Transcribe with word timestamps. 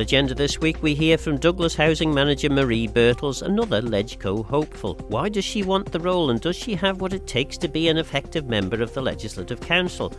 agenda 0.00 0.34
this 0.34 0.60
week, 0.60 0.82
we 0.82 0.94
hear 0.94 1.16
from 1.16 1.38
Douglas 1.38 1.74
Housing 1.74 2.12
Manager 2.12 2.50
Marie 2.50 2.86
Birtles, 2.86 3.42
another 3.42 3.80
LegCo 3.80 4.44
hopeful. 4.44 4.94
Why 5.08 5.28
does 5.28 5.44
she 5.44 5.62
want 5.62 5.90
the 5.90 6.00
role 6.00 6.30
and 6.30 6.40
does 6.40 6.56
she 6.56 6.74
have 6.74 7.00
what 7.00 7.12
it 7.12 7.26
takes 7.26 7.56
to 7.58 7.68
be 7.68 7.88
an 7.88 7.96
effective 7.96 8.48
member 8.48 8.82
of 8.82 8.92
the 8.94 9.02
Legislative 9.02 9.60
Council? 9.60 10.12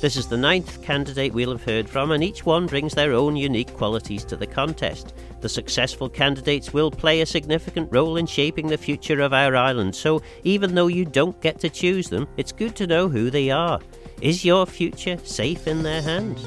This 0.00 0.16
is 0.16 0.28
the 0.28 0.36
ninth 0.36 0.82
candidate 0.82 1.32
we'll 1.32 1.50
have 1.50 1.64
heard 1.64 1.88
from, 1.88 2.12
and 2.12 2.22
each 2.22 2.46
one 2.46 2.66
brings 2.66 2.94
their 2.94 3.12
own 3.12 3.36
unique 3.36 3.74
qualities 3.74 4.24
to 4.26 4.36
the 4.36 4.46
contest. 4.46 5.14
The 5.40 5.48
successful 5.48 6.08
candidates 6.08 6.72
will 6.72 6.90
play 6.90 7.20
a 7.20 7.26
significant 7.26 7.90
role 7.90 8.16
in 8.16 8.26
shaping 8.26 8.68
the 8.68 8.78
future 8.78 9.20
of 9.20 9.32
our 9.32 9.56
island, 9.56 9.96
so 9.96 10.22
even 10.42 10.74
though 10.74 10.88
you 10.88 11.04
don't 11.04 11.40
get 11.40 11.58
to 11.60 11.68
choose 11.68 12.08
them, 12.08 12.28
it's 12.36 12.52
good 12.52 12.76
to 12.76 12.86
know 12.86 13.08
who 13.08 13.30
they 13.30 13.50
are. 13.50 13.80
Is 14.20 14.44
your 14.44 14.66
future 14.66 15.18
safe 15.24 15.66
in 15.66 15.82
their 15.82 16.02
hands? 16.02 16.46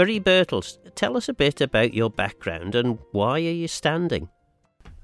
Marie 0.00 0.18
Birtles, 0.18 0.78
tell 0.94 1.14
us 1.14 1.28
a 1.28 1.34
bit 1.34 1.60
about 1.60 1.92
your 1.92 2.08
background 2.08 2.74
and 2.74 2.98
why 3.12 3.34
are 3.34 3.38
you 3.38 3.68
standing? 3.68 4.30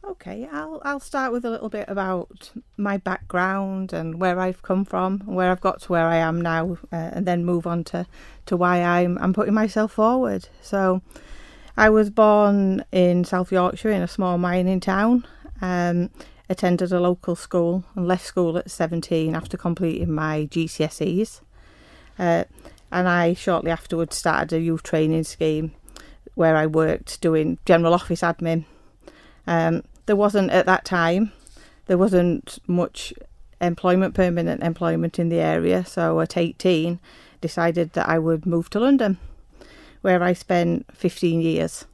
Okay, 0.03 0.49
I'll 0.51 0.81
I'll 0.87 1.01
start 1.01 1.33
with 1.33 1.45
a 1.45 1.51
little 1.51 1.69
bit 1.69 1.85
about 1.87 2.51
my 2.79 2.97
background 2.97 3.93
and 3.93 4.19
where 4.19 4.41
I've 4.41 4.63
come 4.63 4.87
from, 4.87 5.19
where 5.27 5.51
I've 5.51 5.61
got 5.61 5.83
to 5.83 5.93
where 5.93 6.07
I 6.07 6.17
am 6.17 6.41
now, 6.41 6.79
uh, 6.91 7.11
and 7.13 7.27
then 7.27 7.45
move 7.45 7.67
on 7.67 7.85
to, 7.85 8.07
to 8.47 8.57
why 8.57 8.83
I'm 8.83 9.19
I'm 9.19 9.35
putting 9.35 9.53
myself 9.53 9.93
forward. 9.93 10.49
So, 10.63 11.03
I 11.77 11.91
was 11.91 12.09
born 12.09 12.83
in 12.91 13.25
South 13.25 13.53
Yorkshire 13.53 13.91
in 13.91 14.01
a 14.01 14.09
small 14.09 14.39
mining 14.39 14.81
town. 14.81 15.27
Um, 15.61 16.09
attended 16.49 16.91
a 16.91 17.01
local 17.01 17.37
school 17.37 17.85
and 17.95 18.09
left 18.09 18.25
school 18.25 18.57
at 18.57 18.71
17 18.71 19.35
after 19.35 19.59
completing 19.59 20.11
my 20.11 20.49
GCSEs. 20.51 21.43
Uh, 22.19 22.45
and 22.97 23.07
I 23.11 23.35
shortly 23.35 23.71
afterwards 23.71 24.17
started 24.17 24.57
a 24.57 24.61
youth 24.61 24.83
training 24.83 25.25
scheme 25.25 25.73
where 26.35 26.57
I 26.57 26.65
worked 26.65 27.21
doing 27.21 27.59
general 27.67 27.93
office 27.93 28.23
admin. 28.23 28.65
Um, 29.47 29.83
there 30.07 30.17
wasn't 30.17 30.51
at 30.51 30.65
that 30.65 30.87
time 30.87 31.31
there 31.85 31.99
wasn't 31.99 32.59
much 32.67 33.13
employment 33.61 34.15
permanent 34.15 34.63
employment 34.63 35.19
in 35.19 35.29
the 35.29 35.41
area 35.41 35.85
so 35.85 36.21
at 36.21 36.39
18 36.39 36.99
decided 37.43 37.93
that 37.93 38.09
I 38.09 38.19
would 38.19 38.47
move 38.47 38.71
to 38.71 38.81
London 38.81 39.19
where 40.01 40.23
I 40.23 40.33
spent 40.33 40.87
15 40.95 41.43
years 41.43 41.85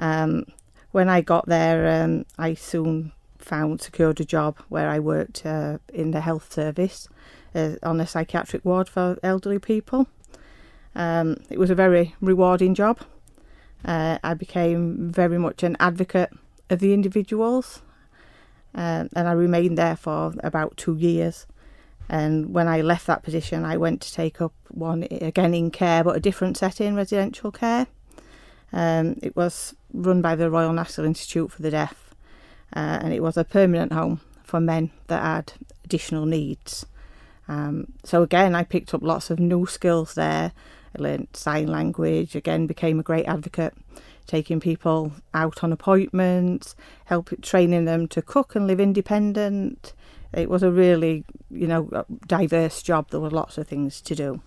um, 0.00 0.44
when 0.90 1.08
I 1.08 1.20
got 1.20 1.46
there 1.46 2.02
um, 2.02 2.26
I 2.36 2.54
soon 2.54 3.12
found 3.38 3.80
secured 3.80 4.20
a 4.20 4.24
job 4.24 4.58
where 4.68 4.88
I 4.88 4.98
worked 4.98 5.46
uh, 5.46 5.78
in 5.94 6.10
the 6.10 6.20
health 6.20 6.52
service 6.52 7.08
uh, 7.54 7.76
on 7.84 8.00
a 8.00 8.08
psychiatric 8.08 8.64
ward 8.64 8.88
for 8.88 9.18
elderly 9.22 9.60
people 9.60 10.08
um, 10.94 11.36
it 11.50 11.58
was 11.58 11.70
a 11.70 11.74
very 11.74 12.14
rewarding 12.20 12.74
job 12.74 12.98
uh, 13.84 14.18
I 14.22 14.34
became 14.34 15.10
very 15.10 15.38
much 15.38 15.62
an 15.62 15.76
advocate 15.80 16.30
of 16.70 16.78
the 16.78 16.94
individuals. 16.94 17.82
Um, 18.74 19.08
and 19.14 19.28
I 19.28 19.32
remained 19.32 19.76
there 19.76 19.96
for 19.96 20.32
about 20.42 20.76
two 20.76 20.96
years. 20.96 21.46
And 22.08 22.54
when 22.54 22.68
I 22.68 22.80
left 22.80 23.06
that 23.06 23.22
position, 23.22 23.64
I 23.64 23.76
went 23.76 24.00
to 24.02 24.12
take 24.12 24.40
up 24.40 24.52
one 24.68 25.06
again 25.10 25.54
in 25.54 25.70
care, 25.70 26.04
but 26.04 26.16
a 26.16 26.20
different 26.20 26.56
setting, 26.56 26.94
residential 26.94 27.50
care. 27.50 27.86
Um, 28.72 29.18
it 29.22 29.36
was 29.36 29.74
run 29.92 30.22
by 30.22 30.34
the 30.34 30.50
Royal 30.50 30.72
National 30.72 31.06
Institute 31.06 31.52
for 31.52 31.60
the 31.60 31.70
Deaf, 31.70 32.14
uh, 32.74 33.00
and 33.02 33.12
it 33.12 33.22
was 33.22 33.36
a 33.36 33.44
permanent 33.44 33.92
home 33.92 34.20
for 34.42 34.60
men 34.60 34.90
that 35.08 35.22
had 35.22 35.52
additional 35.84 36.24
needs. 36.24 36.86
Um, 37.48 37.92
so 38.04 38.22
again, 38.22 38.54
I 38.54 38.64
picked 38.64 38.94
up 38.94 39.02
lots 39.02 39.28
of 39.28 39.38
new 39.38 39.66
skills 39.66 40.14
there. 40.14 40.52
I 40.96 41.02
learned 41.02 41.28
sign 41.34 41.68
language. 41.68 42.34
Again, 42.34 42.66
became 42.66 43.00
a 43.00 43.02
great 43.02 43.26
advocate 43.26 43.74
taking 44.26 44.60
people 44.60 45.12
out 45.34 45.62
on 45.62 45.72
appointments, 45.72 46.74
help 47.06 47.30
training 47.42 47.84
them 47.84 48.06
to 48.08 48.22
cook 48.22 48.54
and 48.54 48.66
live 48.66 48.80
independent. 48.80 49.92
It 50.32 50.48
was 50.48 50.62
a 50.62 50.70
really, 50.70 51.24
you 51.50 51.66
know, 51.66 52.04
diverse 52.26 52.82
job. 52.82 53.10
There 53.10 53.20
were 53.20 53.30
lots 53.30 53.58
of 53.58 53.68
things 53.68 54.00
to 54.02 54.14
do. 54.14 54.40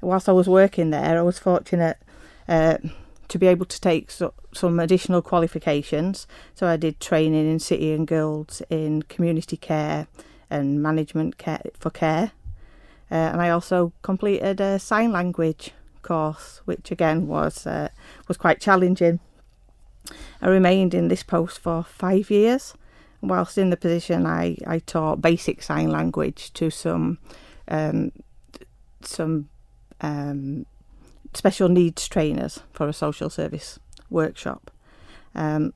Whilst 0.00 0.28
I 0.28 0.32
was 0.32 0.48
working 0.48 0.90
there, 0.90 1.18
I 1.18 1.22
was 1.22 1.38
fortunate 1.38 1.98
uh, 2.48 2.78
to 3.28 3.38
be 3.38 3.46
able 3.46 3.66
to 3.66 3.80
take 3.80 4.10
so, 4.10 4.34
some 4.52 4.80
additional 4.80 5.22
qualifications. 5.22 6.26
So 6.54 6.66
I 6.66 6.76
did 6.76 6.98
training 6.98 7.50
in 7.50 7.58
city 7.58 7.92
and 7.92 8.06
guilds 8.06 8.62
in 8.70 9.02
community 9.02 9.56
care 9.56 10.06
and 10.50 10.82
management 10.82 11.38
care 11.38 11.62
for 11.78 11.90
care. 11.90 12.32
Uh, 13.12 13.28
and 13.32 13.42
I 13.42 13.50
also 13.50 13.92
completed 14.00 14.58
a 14.58 14.78
sign 14.78 15.12
language 15.12 15.72
course, 16.00 16.62
which 16.64 16.90
again 16.90 17.26
was 17.26 17.66
uh, 17.66 17.88
was 18.26 18.38
quite 18.38 18.58
challenging. 18.58 19.20
I 20.40 20.48
remained 20.48 20.94
in 20.94 21.08
this 21.08 21.22
post 21.22 21.58
for 21.58 21.82
five 21.82 22.30
years. 22.30 22.74
Whilst 23.20 23.56
in 23.56 23.70
the 23.70 23.76
position, 23.76 24.26
I, 24.26 24.56
I 24.66 24.80
taught 24.80 25.20
basic 25.20 25.62
sign 25.62 25.90
language 25.90 26.52
to 26.54 26.70
some 26.70 27.18
um, 27.68 28.12
some 29.02 29.50
um, 30.00 30.64
special 31.34 31.68
needs 31.68 32.08
trainers 32.08 32.60
for 32.72 32.88
a 32.88 32.94
social 32.94 33.28
service 33.28 33.78
workshop. 34.08 34.70
Um, 35.34 35.74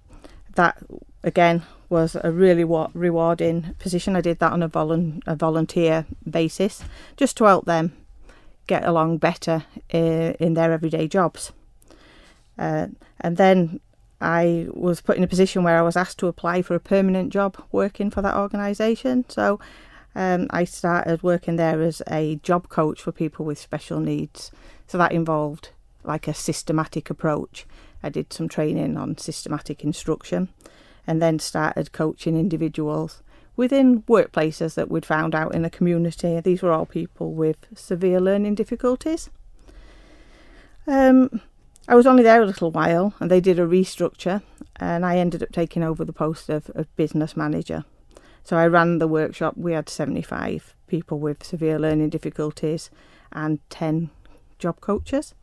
that 0.55 0.83
again 1.23 1.65
was 1.89 2.17
a 2.23 2.31
really 2.31 2.65
wa- 2.65 2.91
rewarding 2.95 3.75
position. 3.79 4.17
I 4.17 4.21
did 4.21 4.39
that 4.41 4.53
on 4.53 4.63
a, 4.63 4.69
volu- 4.69 5.23
a 5.27 5.37
volunteer 5.37 6.07
basis 6.29 6.83
just 7.17 7.37
to 7.39 7.45
help 7.45 7.67
them 7.67 7.93
get 8.67 8.85
along 8.85 9.19
better 9.19 9.65
uh, 9.95 10.33
in 10.41 10.55
their 10.55 10.73
everyday 10.73 11.07
jobs. 11.07 11.53
Uh, 12.59 12.89
and 13.21 13.37
then 13.37 13.81
I 14.21 14.67
was 14.73 15.01
put 15.01 15.17
in 15.17 15.23
a 15.23 15.29
position 15.29 15.63
where 15.63 15.79
I 15.79 15.83
was 15.83 15.97
asked 15.97 16.19
to 16.19 16.27
apply 16.27 16.63
for 16.63 16.75
a 16.75 16.81
permanent 16.81 17.33
job 17.33 17.63
working 17.71 18.11
for 18.11 18.23
that 18.23 18.37
organisation. 18.37 19.25
So 19.29 19.61
um, 20.15 20.47
I 20.51 20.65
started 20.65 21.23
working 21.23 21.57
there 21.57 21.83
as 21.83 22.03
a 22.11 22.37
job 22.37 22.69
coach 22.69 23.03
for 23.03 23.13
people 23.13 23.45
with 23.45 23.59
special 23.59 24.01
needs. 24.01 24.51
So 24.87 24.99
that 24.99 25.13
involved 25.13 25.71
like 26.03 26.27
a 26.27 26.35
systematic 26.35 27.11
approach. 27.11 27.67
I 28.03 28.09
did 28.09 28.33
some 28.33 28.49
training 28.49 28.97
on 28.97 29.19
systematic 29.19 29.85
instruction 29.85 30.49
and 31.06 31.22
then 31.22 31.39
started 31.39 31.93
coaching 31.93 32.39
individuals 32.39 33.22
within 33.56 34.03
workplaces 34.03 34.75
that 34.75 34.91
we'd 34.91 35.06
found 35.06 35.34
out 35.34 35.55
in 35.55 35.62
the 35.62 35.71
community. 35.71 36.41
These 36.41 36.62
were 36.62 36.72
all 36.72 36.87
people 36.87 37.33
with 37.33 37.56
severe 37.75 38.21
learning 38.21 38.55
difficulties. 38.55 39.31
Um, 40.87 41.41
I 41.89 41.95
was 41.95 42.06
only 42.06 42.22
there 42.22 42.43
a 42.43 42.47
little 42.47 42.71
while 42.71 43.15
and 43.19 43.31
they 43.31 43.41
did 43.41 43.59
a 43.59 43.66
restructure, 43.66 44.43
and 44.77 45.06
I 45.06 45.16
ended 45.16 45.43
up 45.43 45.53
taking 45.53 45.83
over 45.83 46.05
the 46.05 46.12
post 46.12 46.49
of, 46.49 46.71
of 46.75 46.95
business 46.97 47.37
manager. 47.37 47.84
So 48.45 48.56
I 48.56 48.66
ran 48.66 48.99
the 48.99 49.09
workshop. 49.09 49.56
We 49.56 49.72
had 49.72 49.89
75 49.89 50.75
people 50.87 51.19
with 51.19 51.45
severe 51.45 51.78
learning 51.78 52.11
difficulties 52.11 52.91
and 53.33 53.59
10 53.71 54.11
job 54.59 54.81
coaches. 54.81 55.34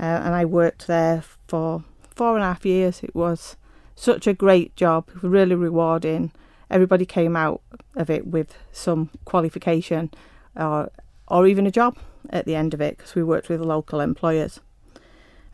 Uh, 0.00 0.02
and 0.02 0.34
I 0.34 0.44
worked 0.44 0.86
there 0.86 1.22
for 1.46 1.84
four 2.14 2.34
and 2.34 2.42
a 2.42 2.48
half 2.48 2.66
years. 2.66 3.02
It 3.02 3.14
was 3.14 3.56
such 3.98 4.26
a 4.26 4.34
great 4.34 4.74
job, 4.76 5.08
really 5.22 5.54
rewarding 5.54 6.32
everybody 6.70 7.06
came 7.06 7.36
out 7.36 7.62
of 7.96 8.10
it 8.10 8.26
with 8.26 8.54
some 8.72 9.10
qualification 9.24 10.10
or 10.56 10.90
or 11.28 11.46
even 11.46 11.66
a 11.66 11.70
job 11.70 11.96
at 12.30 12.46
the 12.46 12.54
end 12.54 12.74
of 12.74 12.80
it 12.80 12.96
because 12.96 13.14
we 13.14 13.22
worked 13.22 13.48
with 13.48 13.60
local 13.60 14.00
employers. 14.00 14.60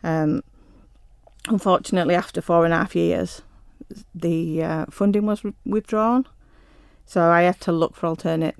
Um, 0.03 0.43
unfortunately, 1.47 2.15
after 2.15 2.41
four 2.41 2.63
and 2.63 2.73
a 2.73 2.77
half 2.77 2.95
years, 2.95 3.41
the 4.13 4.63
uh, 4.63 4.85
funding 4.89 5.25
was 5.25 5.43
re- 5.43 5.53
withdrawn, 5.65 6.25
so 7.05 7.29
I 7.29 7.41
had 7.43 7.59
to 7.61 7.71
look 7.71 7.95
for 7.95 8.07
alternate 8.07 8.55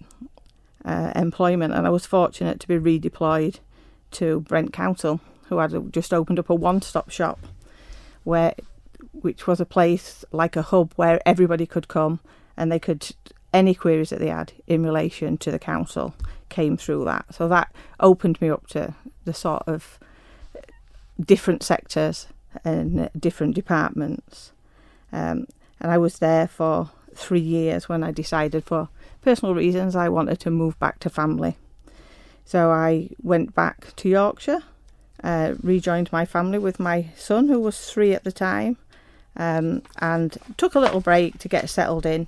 uh, 0.84 1.12
employment, 1.16 1.74
and 1.74 1.88
I 1.88 1.90
was 1.90 2.06
fortunate 2.06 2.60
to 2.60 2.68
be 2.68 2.78
redeployed 2.78 3.60
to 4.12 4.42
Brent 4.42 4.74
Council, 4.74 5.22
who 5.48 5.58
had 5.60 5.94
just 5.94 6.14
opened 6.14 6.40
up 6.40 6.50
a 6.50 6.56
one-stop 6.56 7.10
shop, 7.10 7.40
where 8.24 8.56
which 9.22 9.48
was 9.48 9.60
a 9.60 9.66
place 9.66 10.24
like 10.32 10.56
a 10.56 10.62
hub 10.62 10.94
where 10.96 11.20
everybody 11.26 11.66
could 11.66 11.88
come 11.88 12.20
and 12.58 12.72
they 12.72 12.80
could 12.80 13.12
any 13.54 13.74
queries 13.74 14.10
that 14.10 14.20
they 14.20 14.28
had 14.28 14.52
in 14.68 14.84
relation 14.84 15.38
to 15.38 15.50
the 15.50 15.60
council 15.60 16.14
came 16.50 16.76
through 16.76 17.06
that. 17.06 17.26
So 17.34 17.48
that 17.48 17.74
opened 18.00 18.42
me 18.42 18.50
up 18.50 18.68
to 18.68 18.94
the 19.24 19.34
sort 19.34 19.64
of 19.66 19.98
different 21.20 21.64
sectors 21.64 22.28
and 22.64 23.10
different 23.18 23.56
departments. 23.56 24.52
Um, 25.12 25.48
and 25.80 25.92
I 25.92 25.98
was 25.98 26.20
there 26.20 26.48
for 26.48 26.92
three 27.14 27.40
years 27.40 27.88
when 27.88 28.04
I 28.04 28.12
decided, 28.12 28.66
for 28.66 28.90
personal 29.22 29.56
reasons, 29.56 29.96
I 29.96 30.10
wanted 30.10 30.40
to 30.42 30.52
move 30.52 30.78
back 30.80 31.00
to 31.00 31.10
family. 31.10 31.58
So 32.44 32.72
I 32.72 33.10
went 33.24 33.56
back 33.56 33.96
to 33.96 34.10
Yorkshire, 34.10 34.64
uh, 35.24 35.56
rejoined 35.62 36.12
my 36.12 36.26
family 36.26 36.60
with 36.60 36.80
my 36.80 37.08
son, 37.16 37.48
who 37.48 37.60
was 37.60 37.90
three 37.90 38.14
at 38.14 38.24
the 38.24 38.32
time, 38.32 38.78
um, 39.36 39.82
and 40.00 40.38
took 40.58 40.76
a 40.76 40.80
little 40.80 41.02
break 41.02 41.38
to 41.40 41.48
get 41.48 41.70
settled 41.70 42.06
in 42.06 42.28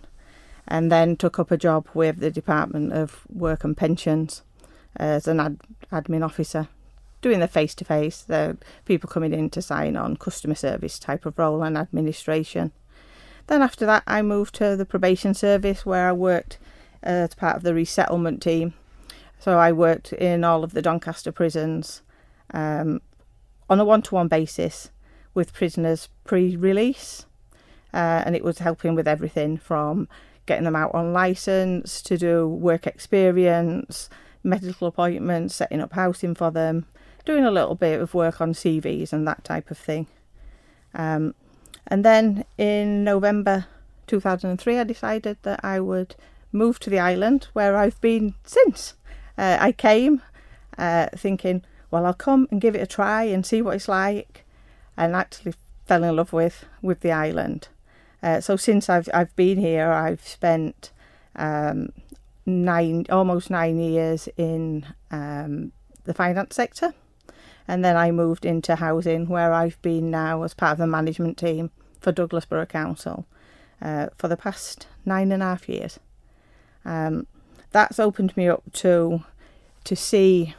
and 0.68 0.92
then 0.92 1.15
took 1.15 1.39
up 1.39 1.51
a 1.51 1.57
job 1.57 1.88
with 1.94 2.19
the 2.19 2.31
Department 2.31 2.92
of 2.92 3.21
Work 3.30 3.63
and 3.63 3.77
Pensions 3.77 4.42
as 4.95 5.27
an 5.27 5.39
ad- 5.39 5.59
admin 5.92 6.25
officer 6.25 6.68
doing 7.21 7.39
the 7.39 7.48
face 7.48 7.74
to 7.75 7.86
face, 7.86 8.21
the 8.21 8.57
people 8.86 9.09
coming 9.09 9.33
in 9.33 9.50
to 9.50 9.62
sign 9.62 9.95
on, 9.95 10.18
customer 10.18 10.56
service 10.56 11.00
type 11.00 11.25
of 11.25 11.38
role 11.38 11.63
and 11.63 11.77
administration. 11.77 12.71
Then 13.48 13.62
after 13.62 13.86
that, 13.86 14.03
I 14.06 14.21
moved 14.21 14.56
to 14.56 14.75
the 14.75 14.86
probation 14.86 15.33
service 15.33 15.86
where 15.86 16.10
I 16.10 16.13
worked 16.13 16.57
as 17.01 17.33
part 17.33 17.56
of 17.56 17.63
the 17.63 17.74
resettlement 17.74 18.42
team. 18.42 18.74
So 19.39 19.57
I 19.57 19.71
worked 19.71 20.13
in 20.13 20.44
all 20.44 20.63
of 20.63 20.74
the 20.74 20.81
Doncaster 20.81 21.31
prisons 21.31 22.01
um, 22.53 23.01
on 23.69 23.80
a 23.80 23.86
one 23.86 24.01
to 24.03 24.15
one 24.15 24.27
basis 24.27 24.89
with 25.38 25.54
prisoners 25.54 26.10
pre 26.25 26.56
release. 26.56 27.28
Uh, 27.94 28.24
and 28.25 28.36
it 28.36 28.44
was 28.44 28.57
helping 28.57 28.95
with 28.95 29.07
everything 29.07 29.56
from 29.56 30.10
getting 30.48 30.66
them 30.66 30.75
out 30.75 30.95
on 30.95 31.13
license 31.13 32.01
to 32.01 32.18
do 32.18 32.48
work 32.48 32.88
experience, 32.88 34.10
medical 34.44 34.88
appointments, 34.88 35.56
setting 35.56 35.80
up 35.80 35.94
housing 35.94 36.34
for 36.34 36.50
them, 36.50 36.88
doing 37.24 37.45
a 37.45 37.51
little 37.51 37.75
bit 37.75 38.01
of 38.01 38.16
work 38.16 38.42
on 38.42 38.51
CVs 38.54 39.13
and 39.13 39.28
that 39.28 39.44
type 39.44 39.69
of 39.69 39.78
thing. 39.78 40.07
Um, 40.95 41.36
and 41.86 42.04
then 42.04 42.44
in 42.57 43.04
November 43.04 43.68
2003, 44.07 44.80
I 44.80 44.84
decided 44.84 45.38
that 45.44 45.60
I 45.63 45.80
would 45.80 46.16
move 46.51 46.80
to 46.80 46.89
the 46.89 47.00
island 47.00 47.48
where 47.54 47.78
I've 47.78 48.01
been 48.01 48.34
since. 48.44 48.95
Uh, 49.38 49.57
I 49.60 49.72
came 49.72 50.24
uh, 50.80 51.10
thinking, 51.16 51.63
well, 51.92 52.07
I'll 52.07 52.16
come 52.16 52.48
and 52.50 52.60
give 52.60 52.75
it 52.75 52.81
a 52.81 52.88
try 52.88 53.24
and 53.24 53.45
see 53.45 53.62
what 53.62 53.75
it's 53.75 53.88
like, 53.88 54.46
and 54.97 55.15
actually 55.15 55.53
fell 55.85 56.03
in 56.03 56.15
love 56.15 56.33
with 56.33 56.65
with 56.81 57.01
the 57.01 57.11
island. 57.11 57.69
Uh, 58.21 58.41
so 58.41 58.55
since 58.55 58.89
I've 58.89 59.09
I've 59.13 59.35
been 59.35 59.59
here, 59.59 59.91
I've 59.91 60.25
spent 60.27 60.91
um, 61.35 61.94
nine 62.45 63.05
almost 63.09 63.49
nine 63.49 63.79
years 63.79 64.27
in 64.38 64.85
um, 65.11 65.71
the 66.05 66.13
finance 66.13 66.55
sector, 66.55 66.94
and 67.67 67.85
then 67.85 67.95
I 67.95 68.11
moved 68.11 68.45
into 68.45 68.75
housing, 68.75 69.27
where 69.27 69.53
I've 69.53 69.81
been 69.81 70.09
now 70.09 70.44
as 70.44 70.53
part 70.53 70.73
of 70.73 70.77
the 70.79 70.88
management 70.88 71.38
team 71.38 71.69
for 72.00 72.11
Douglas 72.11 72.45
Borough 72.45 72.65
Council 72.65 73.25
uh, 73.81 74.07
for 74.17 74.27
the 74.27 74.38
past 74.38 74.88
nine 75.05 75.31
and 75.31 75.43
a 75.43 75.47
half 75.47 75.69
years. 75.69 76.00
Um, 76.85 77.27
that's 77.71 78.00
opened 78.00 78.35
me 78.38 78.47
up 78.47 78.63
to 78.73 79.23
to 79.83 79.95
see 79.95 80.55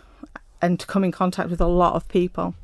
and 0.60 0.78
to 0.80 0.86
come 0.86 1.04
in 1.04 1.12
contact 1.12 1.50
with 1.50 1.60
a 1.60 1.66
lot 1.66 1.94
of 1.94 2.08
people 2.08 2.54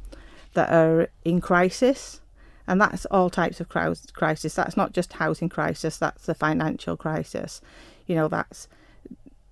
that 0.54 0.72
are 0.72 1.08
in 1.24 1.40
crisis 1.40 2.20
and 2.66 2.80
that's 2.80 3.04
all 3.06 3.28
types 3.28 3.60
of 3.60 3.68
crisis. 3.68 4.54
That's 4.54 4.76
not 4.76 4.92
just 4.92 5.14
housing 5.14 5.48
crisis 5.48 5.96
that's 5.98 6.26
the 6.26 6.34
financial 6.34 6.96
crisis. 6.96 7.60
You 8.06 8.16
know 8.16 8.28
that's 8.28 8.68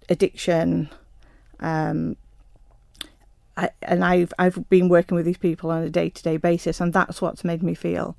addiction 0.09 0.91
um, 1.61 2.17
I, 3.57 3.71
and 3.83 4.05
I've 4.05 4.33
I've 4.39 4.69
been 4.69 4.89
working 4.89 5.15
with 5.15 5.25
these 5.25 5.39
people 5.39 5.71
on 5.71 5.83
a 5.83 5.91
day 5.91 6.09
to 6.09 6.23
day 6.23 6.37
basis 6.37 6.81
and 6.81 6.93
that's 6.93 7.23
what's 7.23 7.45
made 7.45 7.63
me 7.63 7.75
feel 7.75 8.17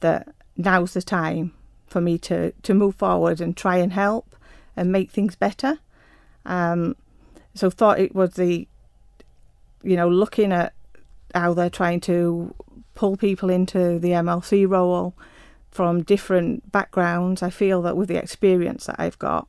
that 0.00 0.28
now's 0.56 0.94
the 0.94 1.02
time 1.02 1.52
for 1.86 2.00
me 2.00 2.18
to 2.18 2.52
to 2.52 2.74
move 2.74 2.96
forward 2.96 3.40
and 3.40 3.56
try 3.56 3.76
and 3.76 3.92
help 3.92 4.36
and 4.76 4.92
make 4.92 5.10
things 5.10 5.36
better. 5.36 5.78
Um, 6.44 6.96
so 7.54 7.70
thought 7.70 8.00
it 8.00 8.14
was 8.14 8.34
the 8.34 8.66
you 9.82 9.96
know 9.96 10.08
looking 10.08 10.52
at 10.52 10.74
how 11.34 11.54
they're 11.54 11.70
trying 11.70 12.00
to 12.02 12.54
pull 12.94 13.16
people 13.16 13.50
into 13.50 13.98
the 13.98 14.10
MLC 14.10 14.68
role 14.68 15.14
from 15.70 16.02
different 16.02 16.70
backgrounds. 16.70 17.42
I 17.42 17.50
feel 17.50 17.82
that 17.82 17.96
with 17.96 18.08
the 18.08 18.16
experience 18.16 18.86
that 18.86 18.96
I've 18.98 19.18
got 19.18 19.48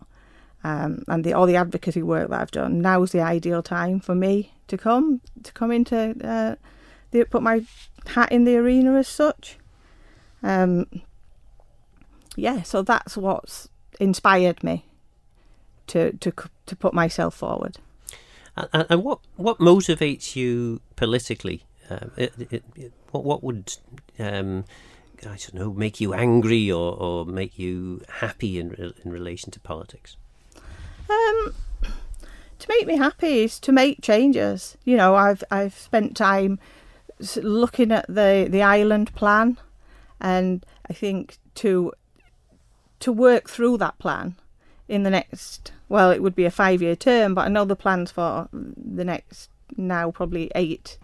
um, 0.64 1.04
and 1.08 1.24
the, 1.24 1.34
all 1.34 1.46
the 1.46 1.58
advocacy 1.58 2.02
work 2.02 2.30
that 2.30 2.40
I've 2.40 2.52
done, 2.52 2.80
now 2.80 3.04
is 3.04 3.12
the 3.12 3.22
ideal 3.22 3.62
time 3.62 4.00
for 4.00 4.16
me 4.16 4.54
to 4.68 4.78
come 4.78 5.20
to 5.44 5.52
come 5.52 5.72
into 5.72 6.16
uh, 6.24 6.56
the, 7.12 7.26
put 7.26 7.44
my 7.44 7.66
hat 8.08 8.32
in 8.32 8.46
the 8.46 8.56
arena 8.56 8.94
as 8.96 9.08
such. 9.08 9.58
Um, 10.42 10.88
yeah, 12.36 12.62
so 12.62 12.82
that's 12.82 13.18
what's 13.18 13.70
inspired 14.00 14.64
me 14.64 14.86
to 15.88 16.14
to 16.14 16.34
to 16.66 16.76
put 16.76 16.94
myself 16.94 17.36
forward. 17.36 17.78
And, 18.56 18.86
and 18.90 19.04
what 19.04 19.20
what 19.36 19.60
motivates 19.60 20.36
you 20.36 20.80
politically? 20.96 21.64
Um, 22.02 22.12
it, 22.18 22.34
it, 22.40 22.64
it, 22.76 22.94
what 23.12 23.24
what 23.24 23.44
would 23.44 23.76
um, 24.20 24.66
I 25.22 25.38
don't 25.38 25.54
know 25.54 25.74
make 25.74 26.02
you 26.02 26.14
angry 26.14 26.72
or, 26.72 26.96
or 26.96 27.26
make 27.26 27.60
you 27.60 28.02
happy 28.20 28.60
in 28.60 28.94
in 29.04 29.12
relation 29.12 29.52
to 29.52 29.60
politics? 29.60 30.18
Um, 31.10 31.54
to 32.60 32.68
make 32.70 32.88
me 32.88 32.98
happy 32.98 33.44
is 33.44 33.60
to 33.60 33.72
make 33.72 34.02
changes. 34.02 34.78
You 34.86 34.98
know, 34.98 35.16
I've 35.16 35.44
I've 35.52 35.76
spent 35.76 36.18
time 36.18 36.60
looking 37.38 37.92
at 37.92 38.06
the 38.08 38.48
the 38.50 38.62
island 38.62 39.14
plan, 39.16 39.58
and 40.20 40.66
I 40.90 40.94
think 40.94 41.38
to 41.56 41.94
to 43.00 43.12
work 43.12 43.50
through 43.50 43.78
that 43.78 44.00
plan 44.00 44.36
in 44.88 45.04
the 45.04 45.10
next 45.10 45.72
well, 45.90 46.10
it 46.10 46.24
would 46.24 46.36
be 46.36 46.46
a 46.46 46.52
five 46.52 46.82
year 46.82 46.96
term, 46.96 47.36
but 47.36 47.46
I 47.46 47.50
know 47.50 47.66
the 47.66 47.76
plans 47.76 48.12
for 48.12 48.50
the 48.52 49.06
next 49.06 49.50
now 49.78 50.12
probably 50.12 50.52
eight 50.56 50.98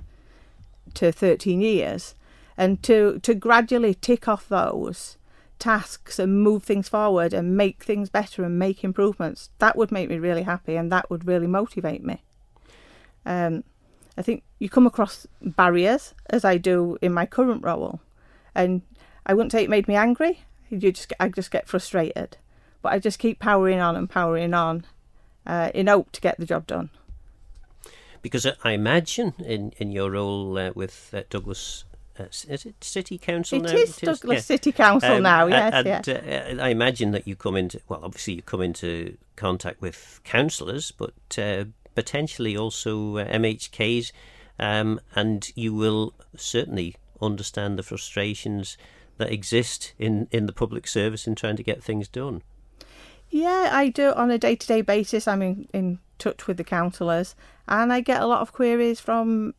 to 0.95 1.11
13 1.11 1.61
years 1.61 2.15
and 2.57 2.83
to 2.83 3.19
to 3.19 3.33
gradually 3.33 3.93
tick 3.93 4.27
off 4.27 4.49
those 4.49 5.17
tasks 5.59 6.19
and 6.19 6.41
move 6.41 6.63
things 6.63 6.87
forward 6.87 7.33
and 7.33 7.55
make 7.57 7.83
things 7.83 8.09
better 8.09 8.43
and 8.43 8.57
make 8.57 8.83
improvements 8.83 9.49
that 9.59 9.75
would 9.75 9.91
make 9.91 10.09
me 10.09 10.17
really 10.17 10.43
happy 10.43 10.75
and 10.75 10.91
that 10.91 11.09
would 11.09 11.27
really 11.27 11.47
motivate 11.47 12.03
me. 12.03 12.23
Um, 13.25 13.63
i 14.17 14.21
think 14.21 14.43
you 14.59 14.69
come 14.69 14.85
across 14.85 15.25
barriers 15.41 16.13
as 16.29 16.43
i 16.43 16.57
do 16.57 16.97
in 17.01 17.13
my 17.13 17.25
current 17.25 17.63
role 17.63 18.01
and 18.53 18.81
i 19.25 19.33
wouldn't 19.33 19.51
say 19.51 19.63
it 19.63 19.69
made 19.69 19.87
me 19.87 19.95
angry 19.95 20.43
you 20.69 20.91
just 20.91 21.13
i 21.19 21.27
just 21.29 21.51
get 21.51 21.67
frustrated 21.67 22.37
but 22.81 22.91
i 22.91 22.99
just 22.99 23.19
keep 23.19 23.39
powering 23.39 23.79
on 23.79 23.95
and 23.95 24.09
powering 24.09 24.53
on 24.53 24.85
uh, 25.45 25.71
in 25.73 25.87
hope 25.87 26.11
to 26.11 26.21
get 26.21 26.37
the 26.37 26.45
job 26.45 26.67
done 26.67 26.89
because 28.21 28.45
I 28.63 28.71
imagine 28.71 29.33
in, 29.39 29.73
in 29.77 29.91
your 29.91 30.11
role 30.11 30.57
uh, 30.57 30.71
with 30.75 31.13
uh, 31.13 31.23
Douglas 31.29 31.85
uh, 32.19 32.25
is 32.49 32.65
it 32.65 32.83
City 32.83 33.17
Council 33.17 33.59
it 33.59 33.63
now? 33.63 33.69
Is 33.69 33.97
it 33.97 34.03
is 34.09 34.19
Douglas. 34.19 34.45
City 34.45 34.71
Council 34.71 35.13
um, 35.13 35.23
now, 35.23 35.47
yes. 35.47 35.73
And, 35.73 36.07
yeah. 36.07 36.57
uh, 36.59 36.63
I 36.63 36.69
imagine 36.69 37.11
that 37.11 37.27
you 37.27 37.35
come 37.35 37.55
into, 37.55 37.79
well, 37.87 38.01
obviously 38.03 38.35
you 38.35 38.41
come 38.41 38.61
into 38.61 39.17
contact 39.35 39.81
with 39.81 40.19
councillors, 40.23 40.91
but 40.91 41.13
uh, 41.37 41.65
potentially 41.95 42.57
also 42.57 43.17
uh, 43.17 43.25
MHKs, 43.25 44.11
um, 44.59 44.99
and 45.15 45.51
you 45.55 45.73
will 45.73 46.13
certainly 46.35 46.95
understand 47.21 47.79
the 47.79 47.83
frustrations 47.83 48.77
that 49.17 49.31
exist 49.31 49.93
in, 49.97 50.27
in 50.31 50.45
the 50.45 50.53
public 50.53 50.87
service 50.87 51.27
in 51.27 51.35
trying 51.35 51.55
to 51.55 51.63
get 51.63 51.83
things 51.83 52.07
done. 52.07 52.41
Yeah, 53.29 53.69
I 53.71 53.89
do 53.89 54.11
on 54.13 54.31
a 54.31 54.37
day 54.37 54.55
to 54.55 54.67
day 54.67 54.81
basis. 54.81 55.27
I'm 55.27 55.41
in, 55.41 55.67
in 55.73 55.99
touch 56.19 56.47
with 56.47 56.57
the 56.57 56.63
councillors, 56.63 57.35
and 57.67 57.91
I 57.91 58.01
get 58.01 58.21
a 58.21 58.27
lot 58.27 58.41
of 58.41 58.53
queries 58.53 58.99
from 58.99 59.53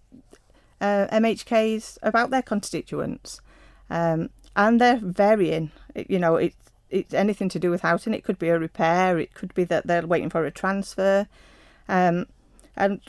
uh, 0.81 1.07
MHKs 1.12 1.99
about 2.02 2.31
their 2.31 2.43
constituents, 2.43 3.40
um, 3.88 4.31
and 4.55 4.81
they're 4.81 5.00
varying. 5.02 5.71
You 5.95 6.19
know, 6.19 6.37
it's 6.37 6.57
it's 6.90 7.14
anything 7.14 7.49
to 7.50 7.59
do 7.59 7.71
with 7.71 7.83
housing. 7.83 8.14
It 8.14 8.25
could 8.25 8.38
be 8.38 8.49
a 8.49 8.59
repair. 8.59 9.19
It 9.19 9.35
could 9.35 9.55
be 9.55 9.64
that 9.64 9.87
they're 9.87 10.07
waiting 10.07 10.31
for 10.31 10.45
a 10.45 10.50
transfer, 10.50 11.26
um, 11.88 12.26
and 12.76 13.00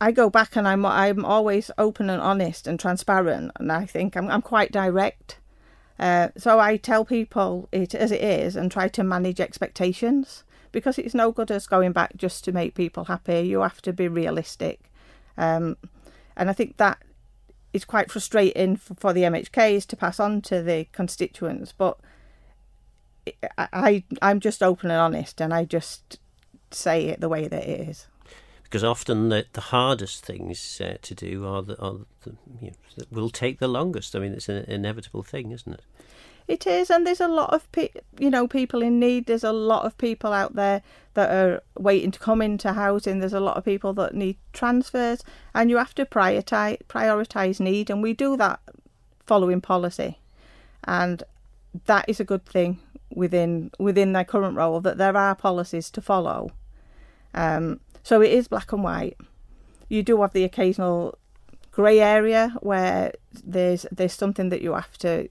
I 0.00 0.12
go 0.12 0.30
back 0.30 0.56
and 0.56 0.66
I'm 0.66 0.86
I'm 0.86 1.24
always 1.24 1.70
open 1.76 2.08
and 2.08 2.22
honest 2.22 2.66
and 2.66 2.78
transparent, 2.78 3.52
and 3.58 3.72
I 3.72 3.84
think 3.86 4.16
I'm 4.16 4.30
I'm 4.30 4.42
quite 4.42 4.72
direct. 4.72 5.38
Uh, 5.98 6.28
so 6.36 6.60
I 6.60 6.76
tell 6.76 7.04
people 7.04 7.68
it 7.72 7.92
as 7.92 8.12
it 8.12 8.22
is 8.22 8.54
and 8.54 8.70
try 8.70 8.86
to 8.86 9.02
manage 9.02 9.40
expectations 9.40 10.44
because 10.72 10.98
it's 10.98 11.14
no 11.14 11.32
good 11.32 11.50
us 11.50 11.66
going 11.66 11.92
back 11.92 12.16
just 12.16 12.44
to 12.44 12.52
make 12.52 12.74
people 12.74 13.04
happy. 13.04 13.40
You 13.40 13.60
have 13.60 13.82
to 13.82 13.92
be 13.92 14.08
realistic. 14.08 14.90
Um, 15.36 15.76
and 16.36 16.50
I 16.50 16.52
think 16.52 16.76
that 16.76 16.98
is 17.72 17.84
quite 17.84 18.10
frustrating 18.10 18.76
for, 18.76 18.94
for, 18.94 19.12
the 19.12 19.22
MHKs 19.22 19.86
to 19.86 19.96
pass 19.96 20.18
on 20.18 20.40
to 20.42 20.62
the 20.62 20.86
constituents. 20.92 21.72
But 21.72 21.98
I, 23.56 24.04
I, 24.20 24.30
am 24.30 24.40
just 24.40 24.62
open 24.62 24.90
and 24.90 25.00
honest, 25.00 25.40
and 25.40 25.52
I 25.52 25.64
just 25.64 26.18
say 26.70 27.06
it 27.06 27.20
the 27.20 27.28
way 27.28 27.48
that 27.48 27.68
it 27.68 27.88
is. 27.88 28.06
Because 28.62 28.84
often 28.84 29.30
the, 29.30 29.46
the 29.52 29.60
hardest 29.62 30.24
things 30.24 30.80
uh, 30.84 30.98
to 31.00 31.14
do 31.14 31.46
are 31.46 31.62
the, 31.62 31.80
are 31.80 31.98
the 32.24 32.36
you 32.60 32.70
know, 32.70 33.04
will 33.10 33.30
take 33.30 33.58
the 33.58 33.68
longest. 33.68 34.14
I 34.14 34.18
mean, 34.18 34.32
it's 34.32 34.48
an 34.48 34.64
inevitable 34.64 35.22
thing, 35.22 35.52
isn't 35.52 35.72
it? 35.72 35.82
It 36.48 36.66
is, 36.66 36.90
and 36.90 37.06
there's 37.06 37.20
a 37.20 37.28
lot 37.28 37.52
of 37.52 37.70
pe- 37.72 37.90
you 38.18 38.30
know 38.30 38.48
people 38.48 38.82
in 38.82 38.98
need. 38.98 39.26
There's 39.26 39.44
a 39.44 39.52
lot 39.52 39.84
of 39.84 39.98
people 39.98 40.32
out 40.32 40.54
there 40.54 40.82
that 41.12 41.30
are 41.30 41.62
waiting 41.78 42.10
to 42.10 42.18
come 42.18 42.40
into 42.40 42.72
housing. 42.72 43.18
There's 43.18 43.34
a 43.34 43.40
lot 43.40 43.58
of 43.58 43.66
people 43.66 43.92
that 43.94 44.14
need 44.14 44.38
transfers, 44.54 45.22
and 45.54 45.68
you 45.68 45.76
have 45.76 45.94
to 45.96 46.06
prioritize 46.06 46.78
prioritize 46.88 47.60
need, 47.60 47.90
and 47.90 48.02
we 48.02 48.14
do 48.14 48.34
that 48.38 48.60
following 49.26 49.60
policy, 49.60 50.18
and 50.84 51.22
that 51.84 52.08
is 52.08 52.18
a 52.18 52.24
good 52.24 52.46
thing 52.46 52.78
within 53.14 53.70
within 53.78 54.14
their 54.14 54.24
current 54.24 54.56
role 54.56 54.80
that 54.80 54.96
there 54.96 55.16
are 55.18 55.34
policies 55.34 55.90
to 55.90 56.00
follow. 56.00 56.50
Um, 57.34 57.80
so 58.02 58.22
it 58.22 58.32
is 58.32 58.48
black 58.48 58.72
and 58.72 58.82
white. 58.82 59.18
You 59.90 60.02
do 60.02 60.22
have 60.22 60.32
the 60.32 60.44
occasional 60.44 61.18
grey 61.72 62.00
area 62.00 62.54
where 62.60 63.12
there's 63.44 63.84
there's 63.92 64.14
something 64.14 64.48
that 64.48 64.62
you 64.62 64.72
have 64.72 64.96
to 64.98 65.28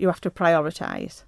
you 0.00 0.08
have 0.08 0.20
to 0.22 0.30
prioritise. 0.30 1.24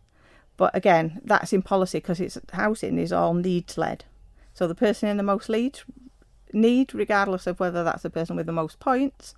But 0.56 0.74
again, 0.76 1.20
that's 1.24 1.52
in 1.52 1.62
policy 1.62 1.98
because 1.98 2.20
it's 2.20 2.38
housing 2.52 2.98
is 2.98 3.12
all 3.12 3.34
needs 3.34 3.78
led. 3.78 4.04
So 4.54 4.66
the 4.66 4.74
person 4.74 5.08
in 5.08 5.16
the 5.16 5.22
most 5.22 5.48
lead 5.48 5.80
need, 6.52 6.94
regardless 6.94 7.46
of 7.46 7.58
whether 7.58 7.82
that's 7.82 8.02
the 8.02 8.10
person 8.10 8.36
with 8.36 8.46
the 8.46 8.52
most 8.52 8.78
points 8.78 9.34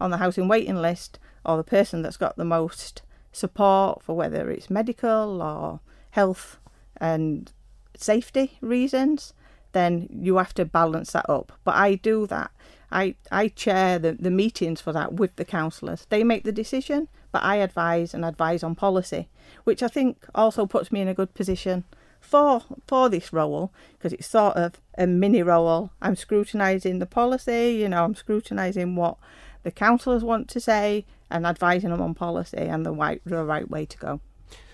on 0.00 0.10
the 0.10 0.18
housing 0.18 0.48
waiting 0.48 0.76
list 0.76 1.18
or 1.44 1.56
the 1.56 1.64
person 1.64 2.02
that's 2.02 2.16
got 2.16 2.36
the 2.36 2.44
most 2.44 3.02
support 3.32 4.02
for 4.02 4.16
whether 4.16 4.50
it's 4.50 4.70
medical 4.70 5.42
or 5.42 5.80
health 6.10 6.58
and 6.96 7.52
safety 7.96 8.58
reasons, 8.60 9.32
then 9.72 10.08
you 10.10 10.36
have 10.36 10.54
to 10.54 10.64
balance 10.64 11.12
that 11.12 11.28
up. 11.28 11.52
But 11.64 11.76
I 11.76 11.94
do 11.94 12.26
that. 12.26 12.50
I, 12.90 13.14
I 13.30 13.48
chair 13.48 13.98
the, 13.98 14.12
the 14.12 14.30
meetings 14.30 14.80
for 14.80 14.92
that 14.92 15.14
with 15.14 15.36
the 15.36 15.44
councillors. 15.44 16.06
They 16.08 16.24
make 16.24 16.44
the 16.44 16.52
decision, 16.52 17.08
but 17.36 17.42
I 17.44 17.56
advise 17.56 18.14
and 18.14 18.24
advise 18.24 18.62
on 18.62 18.74
policy, 18.74 19.28
which 19.64 19.82
I 19.82 19.88
think 19.88 20.24
also 20.34 20.64
puts 20.64 20.90
me 20.90 21.02
in 21.02 21.08
a 21.08 21.12
good 21.12 21.34
position 21.34 21.84
for 22.18 22.62
for 22.86 23.10
this 23.10 23.30
role 23.30 23.74
because 23.92 24.14
it's 24.14 24.26
sort 24.26 24.56
of 24.56 24.80
a 24.96 25.06
mini 25.06 25.42
role. 25.42 25.90
I'm 26.00 26.16
scrutinising 26.16 26.98
the 26.98 27.04
policy, 27.04 27.76
you 27.78 27.90
know, 27.90 28.04
I'm 28.04 28.14
scrutinising 28.14 28.96
what 28.96 29.18
the 29.64 29.70
councillors 29.70 30.24
want 30.24 30.48
to 30.48 30.60
say 30.60 31.04
and 31.30 31.44
advising 31.44 31.90
them 31.90 32.00
on 32.00 32.14
policy 32.14 32.56
and 32.56 32.86
the 32.86 32.92
right 32.92 33.20
the 33.26 33.44
right 33.44 33.68
way 33.68 33.84
to 33.84 33.98
go. 33.98 34.20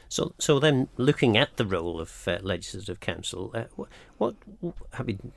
So, 0.09 0.33
so 0.39 0.61
then, 0.61 0.87
looking 0.97 1.37
at 1.37 1.57
the 1.57 1.67
role 1.67 2.01
of 2.01 2.29
uh, 2.29 2.39
legislative 2.43 3.01
council, 3.01 3.51
uh, 3.55 3.65
what, 3.75 3.89
what, 4.19 4.37
I 4.97 5.03
mean, 5.03 5.33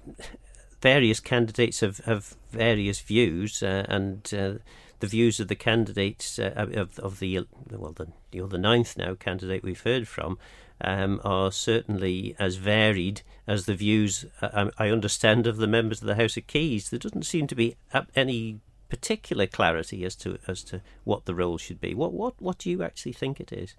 various 0.81 1.19
candidates 1.19 1.79
have, 1.79 1.99
have 1.99 2.35
various 2.51 2.99
views, 2.99 3.63
uh, 3.63 3.85
and 3.87 4.31
uh, 4.31 4.53
the 4.99 5.07
views 5.07 5.39
of 5.39 5.47
the 5.47 5.55
candidates 5.55 6.39
uh, 6.39 6.53
of, 6.55 6.99
of 6.99 7.19
the 7.19 7.45
well, 7.69 7.91
the, 7.91 8.07
you're 8.31 8.47
the 8.47 8.57
ninth 8.57 8.97
now 8.97 9.15
candidate 9.15 9.63
we've 9.63 9.81
heard 9.81 10.07
from 10.07 10.37
um, 10.81 11.21
are 11.23 11.51
certainly 11.51 12.35
as 12.39 12.55
varied 12.55 13.21
as 13.47 13.65
the 13.65 13.75
views 13.75 14.25
uh, 14.41 14.69
I 14.77 14.89
understand 14.89 15.47
of 15.47 15.57
the 15.57 15.67
members 15.67 16.01
of 16.01 16.07
the 16.07 16.15
House 16.15 16.37
of 16.37 16.47
Keys. 16.47 16.89
There 16.89 16.99
doesn't 16.99 17.25
seem 17.25 17.47
to 17.47 17.55
be 17.55 17.75
any 18.15 18.59
particular 18.89 19.47
clarity 19.47 20.05
as 20.05 20.15
to 20.15 20.37
as 20.47 20.63
to 20.63 20.81
what 21.03 21.25
the 21.25 21.35
role 21.35 21.57
should 21.57 21.79
be. 21.79 21.93
What 21.93 22.13
what 22.13 22.41
what 22.41 22.57
do 22.59 22.69
you 22.69 22.83
actually 22.83 23.13
think 23.13 23.39
it 23.39 23.51
is? 23.51 23.75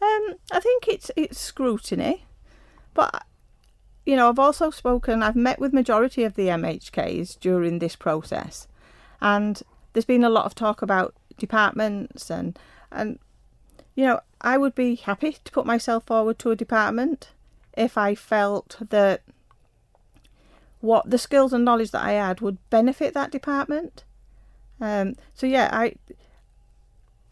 Um, 0.00 0.34
I 0.52 0.60
think 0.60 0.88
it's 0.88 1.10
it's 1.16 1.38
scrutiny, 1.38 2.24
but 2.94 3.24
you 4.04 4.16
know 4.16 4.28
I've 4.28 4.38
also 4.38 4.70
spoken. 4.70 5.22
I've 5.22 5.36
met 5.36 5.58
with 5.58 5.72
majority 5.72 6.24
of 6.24 6.34
the 6.34 6.48
MHKs 6.48 7.38
during 7.40 7.78
this 7.78 7.96
process, 7.96 8.68
and 9.20 9.62
there's 9.96 10.04
been 10.04 10.24
a 10.24 10.28
lot 10.28 10.44
of 10.44 10.54
talk 10.54 10.82
about 10.82 11.14
departments 11.38 12.30
and 12.30 12.58
and 12.92 13.18
you 13.94 14.04
know 14.04 14.20
I 14.42 14.58
would 14.58 14.74
be 14.74 14.96
happy 14.96 15.38
to 15.42 15.52
put 15.52 15.64
myself 15.64 16.04
forward 16.04 16.38
to 16.40 16.50
a 16.50 16.56
department 16.56 17.30
if 17.78 17.96
I 17.96 18.14
felt 18.14 18.76
that 18.90 19.22
what 20.80 21.08
the 21.08 21.16
skills 21.16 21.54
and 21.54 21.64
knowledge 21.64 21.92
that 21.92 22.04
I 22.04 22.12
had 22.12 22.42
would 22.42 22.58
benefit 22.68 23.14
that 23.14 23.30
department. 23.30 24.04
Um, 24.82 25.16
so 25.32 25.46
yeah, 25.46 25.70
I, 25.72 25.94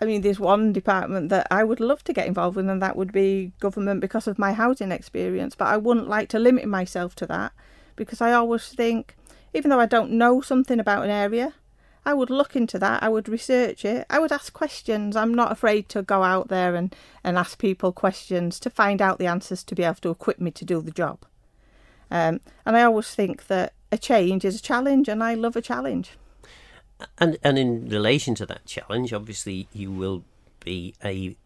I 0.00 0.06
mean, 0.06 0.22
there's 0.22 0.40
one 0.40 0.72
department 0.72 1.28
that 1.28 1.46
I 1.50 1.64
would 1.64 1.80
love 1.80 2.02
to 2.04 2.14
get 2.14 2.26
involved 2.26 2.56
with, 2.56 2.68
and 2.70 2.80
that 2.80 2.96
would 2.96 3.12
be 3.12 3.52
government 3.60 4.00
because 4.00 4.26
of 4.26 4.38
my 4.38 4.54
housing 4.54 4.90
experience. 4.90 5.54
But 5.54 5.68
I 5.68 5.76
wouldn't 5.76 6.08
like 6.08 6.30
to 6.30 6.38
limit 6.38 6.66
myself 6.66 7.14
to 7.16 7.26
that 7.26 7.52
because 7.94 8.22
I 8.22 8.32
always 8.32 8.68
think, 8.68 9.14
even 9.52 9.68
though 9.68 9.80
I 9.80 9.86
don't 9.86 10.12
know 10.12 10.40
something 10.40 10.80
about 10.80 11.04
an 11.04 11.10
area, 11.10 11.52
I 12.06 12.12
would 12.12 12.30
look 12.30 12.54
into 12.54 12.78
that. 12.78 13.02
I 13.02 13.08
would 13.08 13.28
research 13.28 13.84
it. 13.84 14.06
I 14.10 14.18
would 14.18 14.32
ask 14.32 14.52
questions. 14.52 15.16
I'm 15.16 15.34
not 15.34 15.52
afraid 15.52 15.88
to 15.90 16.02
go 16.02 16.22
out 16.22 16.48
there 16.48 16.74
and, 16.74 16.94
and 17.22 17.38
ask 17.38 17.58
people 17.58 17.92
questions 17.92 18.60
to 18.60 18.70
find 18.70 19.00
out 19.00 19.18
the 19.18 19.26
answers 19.26 19.64
to 19.64 19.74
be 19.74 19.84
able 19.84 19.94
to 19.96 20.10
equip 20.10 20.38
me 20.38 20.50
to 20.50 20.64
do 20.64 20.82
the 20.82 20.90
job. 20.90 21.24
Um, 22.10 22.40
and 22.66 22.76
I 22.76 22.82
always 22.82 23.14
think 23.14 23.46
that 23.46 23.72
a 23.90 23.96
change 23.96 24.44
is 24.44 24.56
a 24.56 24.62
challenge, 24.62 25.08
and 25.08 25.22
I 25.22 25.34
love 25.34 25.56
a 25.56 25.62
challenge. 25.62 26.12
And 27.18 27.38
and 27.42 27.58
in 27.58 27.88
relation 27.88 28.34
to 28.36 28.46
that 28.46 28.66
challenge, 28.66 29.12
obviously 29.12 29.68
you 29.72 29.90
will 29.90 30.24
be 30.60 30.94
a 31.04 31.36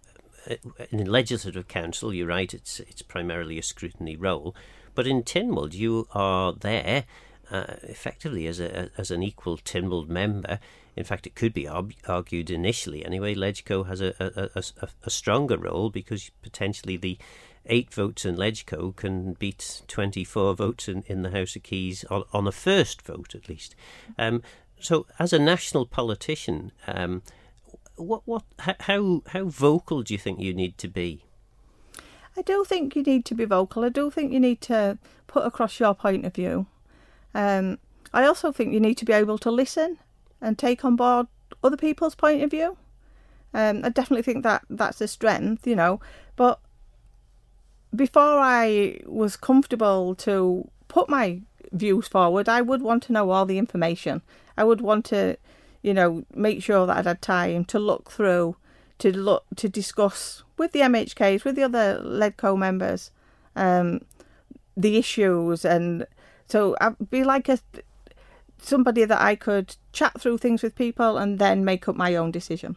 in 0.91 1.07
legislative 1.07 1.69
council. 1.69 2.13
You're 2.13 2.27
right; 2.27 2.53
it's 2.53 2.81
it's 2.81 3.03
primarily 3.03 3.59
a 3.59 3.63
scrutiny 3.63 4.17
role, 4.17 4.55
but 4.95 5.07
in 5.07 5.23
Tynwald 5.23 5.75
you 5.75 6.09
are 6.13 6.53
there 6.53 7.05
uh, 7.51 7.75
effectively 7.83 8.47
as 8.47 8.61
a 8.61 8.91
as 8.99 9.11
an 9.11 9.23
equal 9.23 9.57
Tynwald 9.59 10.09
member. 10.09 10.59
In 10.97 11.05
fact, 11.05 11.27
it 11.27 11.37
could 11.37 11.55
be 11.55 11.69
argued 11.69 12.51
initially 12.51 13.05
anyway. 13.05 13.35
Legco 13.35 13.87
has 13.87 14.01
a, 14.01 14.15
a, 14.19 14.61
a, 14.83 14.89
a 15.05 15.11
stronger 15.11 15.57
role 15.57 15.91
because 15.91 16.31
potentially 16.43 16.97
the 16.97 17.19
eight 17.67 17.93
votes 17.93 18.25
in 18.25 18.37
Legco 18.37 18.95
can 18.97 19.35
beat 19.35 19.83
24 19.87 20.55
votes 20.55 20.89
in, 20.89 21.05
in 21.07 21.23
the 21.23 21.31
House 21.31 21.55
of 21.55 21.63
Keys 21.63 22.05
on, 22.11 22.25
on 22.33 22.49
a 22.49 22.53
first 22.53 23.03
vote 23.03 23.35
at 23.35 23.49
least. 23.49 23.77
Um, 24.19 24.43
so, 24.81 25.07
as 25.19 25.33
a 25.33 25.39
national 25.39 25.87
politician, 25.87 26.73
um, 26.87 27.23
what 27.97 28.23
what 28.25 28.45
how 28.59 29.23
how 29.29 29.45
vocal 29.45 30.03
do 30.03 30.15
you 30.15 30.19
think 30.19 30.41
you 30.41 30.55
need 30.55 30.79
to 30.79 30.89
be? 30.89 31.25
I 32.37 32.43
don't 32.43 32.69
think 32.69 32.95
you 32.95 33.03
need 33.03 33.25
to 33.27 33.35
be 33.35 33.45
vocal. 33.45 33.85
I 33.85 33.89
don't 33.89 34.15
think 34.15 34.33
you 34.33 34.39
need 34.39 34.61
to 34.63 34.99
put 35.27 35.45
across 35.45 35.81
your 35.81 35.95
point 35.95 36.25
of 36.25 36.35
view. 36.35 36.67
Um, 37.39 37.79
I 38.13 38.25
also 38.25 38.51
think 38.51 38.73
you 38.73 38.81
need 38.81 38.97
to 38.97 39.05
be 39.05 39.13
able 39.13 39.39
to 39.39 39.51
listen 39.51 39.99
and 40.41 40.59
take 40.59 40.85
on 40.85 40.97
board 40.97 41.29
other 41.63 41.77
people's 41.77 42.17
point 42.17 42.43
of 42.43 42.51
view. 42.51 42.77
Um, 43.55 43.85
I 43.85 43.91
definitely 43.91 44.23
think 44.23 44.43
that 44.43 44.65
that's 44.69 45.01
a 45.01 45.07
strength, 45.07 45.65
you 45.65 45.77
know. 45.77 46.01
But 46.35 46.59
before 47.95 48.41
I 48.41 48.99
was 49.07 49.37
comfortable 49.37 50.17
to 50.17 50.69
put 50.89 51.09
my 51.09 51.43
views 51.71 52.09
forward, 52.09 52.49
I 52.49 52.61
would 52.61 52.83
want 52.83 53.05
to 53.05 53.13
know 53.13 53.31
all 53.31 53.47
the 53.47 53.59
information. 53.59 54.21
I 54.57 54.65
would 54.65 54.81
want 54.81 55.05
to, 55.07 55.37
you 55.81 55.95
know, 55.95 56.25
make 56.35 56.61
sure 56.61 56.89
that 56.89 56.97
I'd 56.97 57.07
had 57.07 57.23
time 57.23 57.65
to 57.67 57.79
look 57.79 58.11
through, 58.11 58.57
to 58.99 59.17
look 59.17 59.45
to 59.55 59.69
discuss 59.69 60.43
with 60.57 60.73
the 60.73 60.81
MHKs, 60.81 61.45
with 61.45 61.55
the 61.55 61.63
other 61.63 62.03
LegCo 62.05 62.59
members, 62.59 63.13
um, 63.55 64.01
the 64.77 64.97
issues, 64.97 65.65
and 65.65 66.05
so 66.49 66.77
I'd 66.81 67.11
be 67.11 67.25
like 67.25 67.49
a 67.49 67.59
somebody 68.61 69.05
that 69.05 69.21
I 69.21 69.37
could 69.37 69.77
chat 69.93 70.21
through 70.21 70.39
things 70.39 70.63
with 70.63 70.75
people 70.75 71.17
and 71.17 71.39
then 71.39 71.65
make 71.65 71.89
up 71.89 71.97
my 71.97 72.17
own 72.17 72.31
decision. 72.31 72.77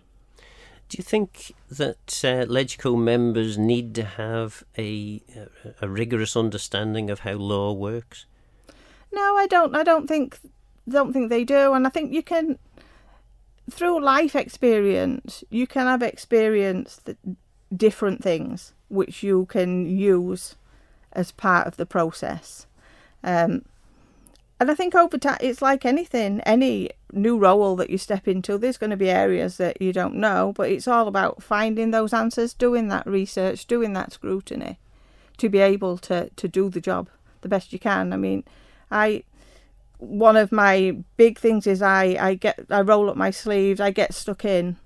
Do 0.90 0.98
you 0.98 1.04
think 1.04 1.54
that 1.70 2.22
uh, 2.24 2.46
LegCo 2.46 3.02
members 3.02 3.58
need 3.58 3.96
to 3.96 4.04
have 4.04 4.64
a, 4.78 5.22
a 5.82 5.88
rigorous 5.88 6.36
understanding 6.36 7.10
of 7.10 7.20
how 7.20 7.34
law 7.34 7.72
works? 7.72 8.26
No, 9.12 9.38
I 9.38 9.48
don't. 9.48 9.76
I 9.76 9.84
don't 9.84 10.08
think 10.08 10.40
don't 10.88 11.14
think 11.14 11.30
they 11.30 11.44
do, 11.44 11.74
and 11.74 11.88
I 11.88 11.90
think 11.90 12.14
you 12.14 12.22
can 12.22 12.60
through 13.70 14.04
life 14.04 14.36
experience 14.36 15.44
you 15.50 15.66
can 15.66 15.86
have 15.88 16.02
experienced 16.02 17.10
different 17.74 18.22
things 18.22 18.74
which 18.90 19.24
you 19.24 19.46
can 19.46 19.86
use 19.86 20.56
as 21.14 21.32
part 21.32 21.68
of 21.68 21.78
the 21.78 21.86
process. 21.86 22.66
Um, 23.24 23.66
and 24.60 24.70
I 24.70 24.76
think 24.76 24.94
over 24.94 25.18
time, 25.18 25.40
it's 25.42 25.62
like 25.62 25.86
anything, 25.86 26.40
any 26.42 26.92
new 27.12 27.38
role 27.38 27.76
that 27.78 27.90
you 27.90 27.98
step 27.98 28.28
into, 28.28 28.58
there's 28.58 28.78
going 28.78 28.92
to 28.92 28.98
be 28.98 29.10
areas 29.10 29.58
that 29.58 29.82
you 29.82 29.92
don't 29.92 30.16
know, 30.16 30.54
but 30.56 30.70
it's 30.70 30.88
all 30.88 31.08
about 31.08 31.42
finding 31.42 31.92
those 31.92 32.14
answers, 32.14 32.54
doing 32.54 32.88
that 32.90 33.08
research, 33.08 33.66
doing 33.66 33.94
that 33.94 34.14
scrutiny 34.14 34.78
to 35.38 35.50
be 35.50 35.60
able 35.60 35.98
to, 35.98 36.30
to 36.36 36.48
do 36.48 36.70
the 36.70 36.80
job 36.80 37.10
the 37.42 37.50
best 37.50 37.74
you 37.74 37.80
can. 37.80 38.14
I 38.14 38.18
mean, 38.18 38.44
I 38.90 39.24
one 39.98 40.36
of 40.36 40.52
my 40.52 40.98
big 41.18 41.38
things 41.38 41.68
is 41.68 41.82
I, 41.82 42.18
I 42.20 42.34
get 42.36 42.60
I 42.70 42.82
roll 42.82 43.10
up 43.10 43.18
my 43.18 43.32
sleeves, 43.32 43.80
I 43.80 43.92
get 43.92 44.14
stuck 44.14 44.46
in, 44.46 44.78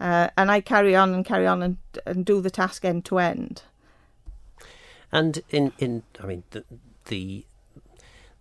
uh, 0.00 0.28
and 0.36 0.50
I 0.50 0.60
carry 0.60 0.94
on 0.96 1.12
and 1.14 1.24
carry 1.24 1.46
on 1.46 1.62
and 1.62 1.76
and 2.06 2.24
do 2.24 2.40
the 2.40 2.50
task 2.50 2.84
end 2.84 3.04
to 3.06 3.18
end. 3.18 3.62
And 5.10 5.42
in 5.50 5.72
in 5.78 6.02
I 6.20 6.26
mean 6.26 6.42
the 6.50 6.64
the 7.06 7.44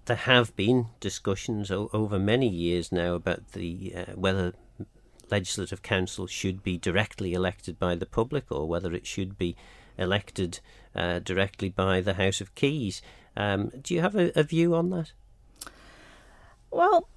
there 0.05 0.17
have 0.17 0.55
been 0.55 0.87
discussions 0.99 1.71
o- 1.71 1.89
over 1.93 2.17
many 2.19 2.47
years 2.47 2.91
now 2.91 3.13
about 3.13 3.51
the 3.53 3.93
uh, 3.95 4.11
whether 4.15 4.53
legislative 5.29 5.81
council 5.81 6.27
should 6.27 6.61
be 6.63 6.77
directly 6.77 7.33
elected 7.33 7.79
by 7.79 7.95
the 7.95 8.05
public 8.05 8.51
or 8.51 8.67
whether 8.67 8.93
it 8.93 9.07
should 9.07 9.37
be 9.37 9.55
elected 9.97 10.59
uh, 10.95 11.19
directly 11.19 11.69
by 11.69 12.01
the 12.01 12.15
House 12.15 12.41
of 12.41 12.53
Keys. 12.55 13.01
Um, 13.37 13.71
do 13.81 13.93
you 13.93 14.01
have 14.01 14.15
a, 14.15 14.37
a, 14.37 14.43
view 14.43 14.75
on 14.75 14.89
that? 14.89 15.13
Well, 16.69 17.07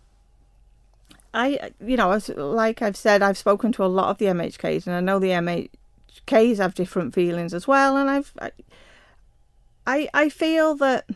I, 1.32 1.72
you 1.84 1.96
know, 1.96 2.16
like 2.36 2.82
I've 2.82 2.96
said, 2.96 3.20
I've 3.20 3.38
spoken 3.38 3.72
to 3.72 3.84
a 3.84 3.86
lot 3.86 4.10
of 4.10 4.18
the 4.18 4.26
MHKs, 4.26 4.86
and 4.86 4.94
I 4.94 5.00
know 5.00 5.18
the 5.18 5.30
MHKs 5.30 6.58
have 6.58 6.76
different 6.76 7.14
feelings 7.14 7.52
as 7.52 7.66
well. 7.66 7.96
And 7.96 8.08
I've, 8.08 8.32
I, 9.86 10.08
I 10.14 10.28
feel 10.28 10.76
that 10.76 11.06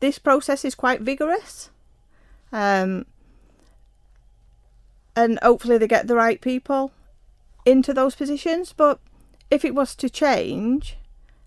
this 0.00 0.18
process 0.18 0.64
is 0.64 0.74
quite 0.74 1.02
vigorous. 1.02 1.70
Um, 2.52 3.06
and 5.14 5.38
hopefully 5.42 5.78
they 5.78 5.86
get 5.86 6.06
the 6.06 6.14
right 6.14 6.40
people 6.40 6.92
into 7.64 7.92
those 7.94 8.14
positions. 8.14 8.72
But 8.72 8.98
if 9.50 9.64
it 9.64 9.74
was 9.74 9.94
to 9.96 10.10
change 10.10 10.96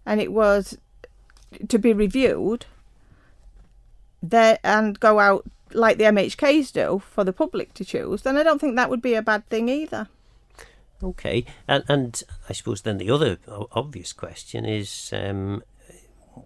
and 0.06 0.22
it 0.22 0.32
was 0.32 0.78
to 1.68 1.78
be 1.78 1.94
reviewed 1.94 2.66
there 4.22 4.60
and 4.64 5.00
go 5.00 5.20
out 5.20 5.46
like 5.74 5.98
the 5.98 6.06
MHKs 6.06 6.72
do 6.72 7.02
for 7.10 7.24
the 7.24 7.34
public 7.34 7.74
to 7.74 7.86
choose, 7.86 8.22
then 8.22 8.38
I 8.38 8.44
don't 8.44 8.60
think 8.60 8.76
that 8.76 8.90
would 8.90 9.02
be 9.02 9.16
a 9.16 9.22
bad 9.22 9.48
thing 9.50 9.70
either. 9.70 10.08
Okay, 11.02 11.44
and, 11.68 11.84
and 11.90 12.24
I 12.48 12.54
suppose 12.54 12.82
then 12.82 12.98
the 12.98 13.12
other 13.12 13.38
obvious 13.74 14.14
question 14.14 14.64
is 14.64 15.12
um, 15.12 15.62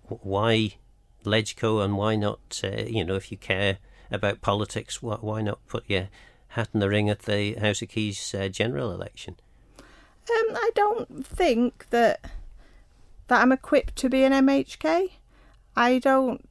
why 0.08 0.78
Legco 1.26 1.84
and 1.84 1.98
why 1.98 2.16
not, 2.16 2.62
uh, 2.64 2.84
you 2.84 3.04
know, 3.04 3.16
if 3.16 3.32
you 3.32 3.38
care 3.38 3.78
about 4.12 4.42
politics, 4.42 5.02
why, 5.02 5.16
why 5.16 5.42
not 5.42 5.66
put 5.68 5.90
your 5.90 6.10
hat 6.50 6.70
in 6.74 6.80
the 6.80 6.90
ring 6.90 7.10
at 7.10 7.24
the 7.24 7.56
House 7.56 7.82
of 7.82 7.90
Keys 7.90 8.34
uh, 8.34 8.48
general 8.48 8.92
election? 8.92 9.36
Um, 9.80 10.56
I 10.56 10.72
don't 10.76 11.26
think 11.26 11.90
that 11.90 12.20
that 13.28 13.42
I'm 13.42 13.52
equipped 13.52 13.96
to 13.98 14.10
be 14.10 14.24
an 14.24 14.34
MHK. 14.34 15.12
I 15.76 16.00
don't, 16.00 16.48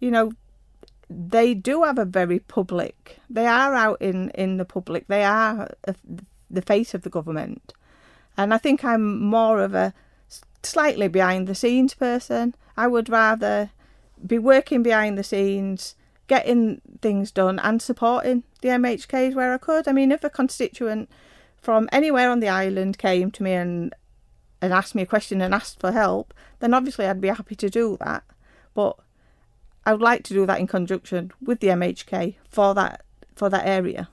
you 0.00 0.10
know, 0.10 0.32
they 1.10 1.54
do 1.54 1.82
have 1.82 1.98
a 1.98 2.04
very 2.04 2.38
public. 2.38 3.18
They 3.28 3.46
are 3.46 3.74
out 3.74 4.00
in 4.00 4.30
in 4.30 4.56
the 4.56 4.64
public. 4.64 5.06
They 5.08 5.24
are 5.24 5.68
a, 5.84 5.94
the 6.50 6.62
face 6.62 6.94
of 6.94 7.02
the 7.02 7.10
government, 7.10 7.74
and 8.36 8.54
I 8.54 8.58
think 8.58 8.84
I'm 8.84 9.20
more 9.22 9.60
of 9.60 9.74
a 9.74 9.94
slightly 10.62 11.08
behind 11.08 11.46
the 11.46 11.54
scenes 11.54 11.94
person. 11.94 12.54
I 12.76 12.86
would 12.86 13.08
rather 13.08 13.70
be 14.26 14.38
working 14.38 14.82
behind 14.82 15.18
the 15.18 15.24
scenes, 15.24 15.94
getting 16.28 16.80
things 17.00 17.30
done, 17.30 17.58
and 17.58 17.82
supporting 17.82 18.44
the 18.60 18.68
MHKs 18.68 19.34
where 19.34 19.52
I 19.52 19.58
could. 19.58 19.88
I 19.88 19.92
mean, 19.92 20.12
if 20.12 20.24
a 20.24 20.30
constituent 20.30 21.10
from 21.56 21.88
anywhere 21.92 22.30
on 22.30 22.40
the 22.40 22.48
island 22.48 22.98
came 22.98 23.30
to 23.32 23.42
me 23.42 23.52
and 23.52 23.94
and 24.60 24.72
asked 24.72 24.94
me 24.94 25.02
a 25.02 25.06
question 25.06 25.40
and 25.40 25.52
asked 25.52 25.80
for 25.80 25.90
help, 25.90 26.32
then 26.60 26.72
obviously 26.72 27.06
I'd 27.06 27.20
be 27.20 27.28
happy 27.28 27.56
to 27.56 27.68
do 27.68 27.96
that. 27.98 28.22
But 28.74 28.96
I 29.84 29.92
would 29.92 30.00
like 30.00 30.22
to 30.24 30.34
do 30.34 30.46
that 30.46 30.60
in 30.60 30.68
conjunction 30.68 31.32
with 31.42 31.58
the 31.58 31.68
MHK 31.68 32.36
for 32.48 32.74
that 32.74 33.04
for 33.34 33.48
that 33.48 33.66
area. 33.66 34.08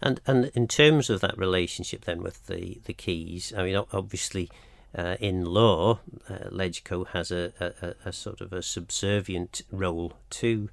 And 0.00 0.20
and 0.26 0.46
in 0.54 0.66
terms 0.66 1.10
of 1.10 1.20
that 1.20 1.36
relationship 1.36 2.04
then 2.04 2.22
with 2.22 2.46
the, 2.46 2.80
the 2.84 2.94
keys, 2.94 3.52
I 3.56 3.64
mean 3.64 3.76
obviously 3.92 4.50
uh, 4.96 5.16
in 5.20 5.44
law, 5.44 6.00
uh, 6.28 6.48
Legco 6.50 7.06
has 7.08 7.30
a, 7.30 7.52
a, 7.60 7.94
a, 8.08 8.12
sort 8.12 8.40
of 8.40 8.52
a 8.52 8.62
subservient 8.62 9.62
role 9.70 10.14
to 10.30 10.70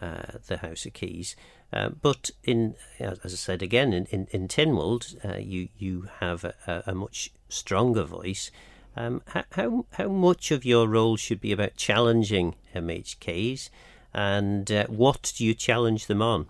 uh, 0.00 0.38
the 0.46 0.58
House 0.58 0.86
of 0.86 0.92
Keys. 0.92 1.34
Uh, 1.72 1.88
but 1.88 2.30
in, 2.44 2.76
as 3.00 3.18
I 3.24 3.28
said 3.28 3.62
again, 3.62 3.92
in 3.92 4.06
in, 4.06 4.28
in 4.30 4.46
Tynwald, 4.46 5.16
uh, 5.24 5.38
you 5.38 5.68
you 5.76 6.08
have 6.20 6.44
a, 6.44 6.84
a 6.86 6.94
much 6.94 7.32
stronger 7.48 8.04
voice. 8.04 8.52
Um, 8.96 9.22
how 9.50 9.86
how 9.94 10.08
much 10.08 10.52
of 10.52 10.64
your 10.64 10.86
role 10.86 11.16
should 11.16 11.40
be 11.40 11.50
about 11.50 11.74
challenging 11.74 12.54
MHKs, 12.76 13.70
and 14.12 14.70
uh, 14.70 14.86
what 14.86 15.32
do 15.36 15.44
you 15.44 15.52
challenge 15.52 16.06
them 16.06 16.22
on? 16.22 16.46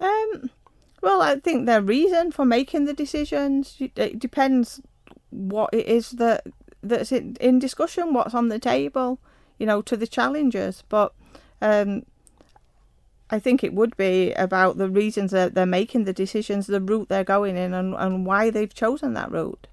Um, 0.00 0.50
well, 1.00 1.22
I 1.22 1.36
think 1.36 1.66
their 1.66 1.82
reason 1.82 2.32
for 2.32 2.44
making 2.44 2.86
the 2.86 2.94
decisions 2.94 3.76
it 3.78 4.18
depends 4.18 4.80
what 5.30 5.70
it 5.72 5.86
is 5.86 6.12
that 6.12 6.46
that's 6.82 7.12
in, 7.12 7.58
discussion, 7.58 8.14
what's 8.14 8.34
on 8.34 8.48
the 8.48 8.58
table, 8.58 9.18
you 9.58 9.66
know, 9.66 9.82
to 9.82 9.96
the 9.96 10.06
challengers. 10.06 10.84
But 10.88 11.12
um, 11.60 12.04
I 13.30 13.38
think 13.38 13.62
it 13.62 13.74
would 13.74 13.96
be 13.96 14.32
about 14.34 14.78
the 14.78 14.88
reasons 14.88 15.32
that 15.32 15.54
they're 15.54 15.66
making 15.66 16.04
the 16.04 16.12
decisions, 16.12 16.66
the 16.66 16.80
route 16.80 17.08
they're 17.08 17.24
going 17.24 17.56
in, 17.56 17.74
and, 17.74 17.94
and 17.94 18.24
why 18.24 18.50
they've 18.50 18.72
chosen 18.72 19.14
that 19.14 19.30
route. 19.30 19.66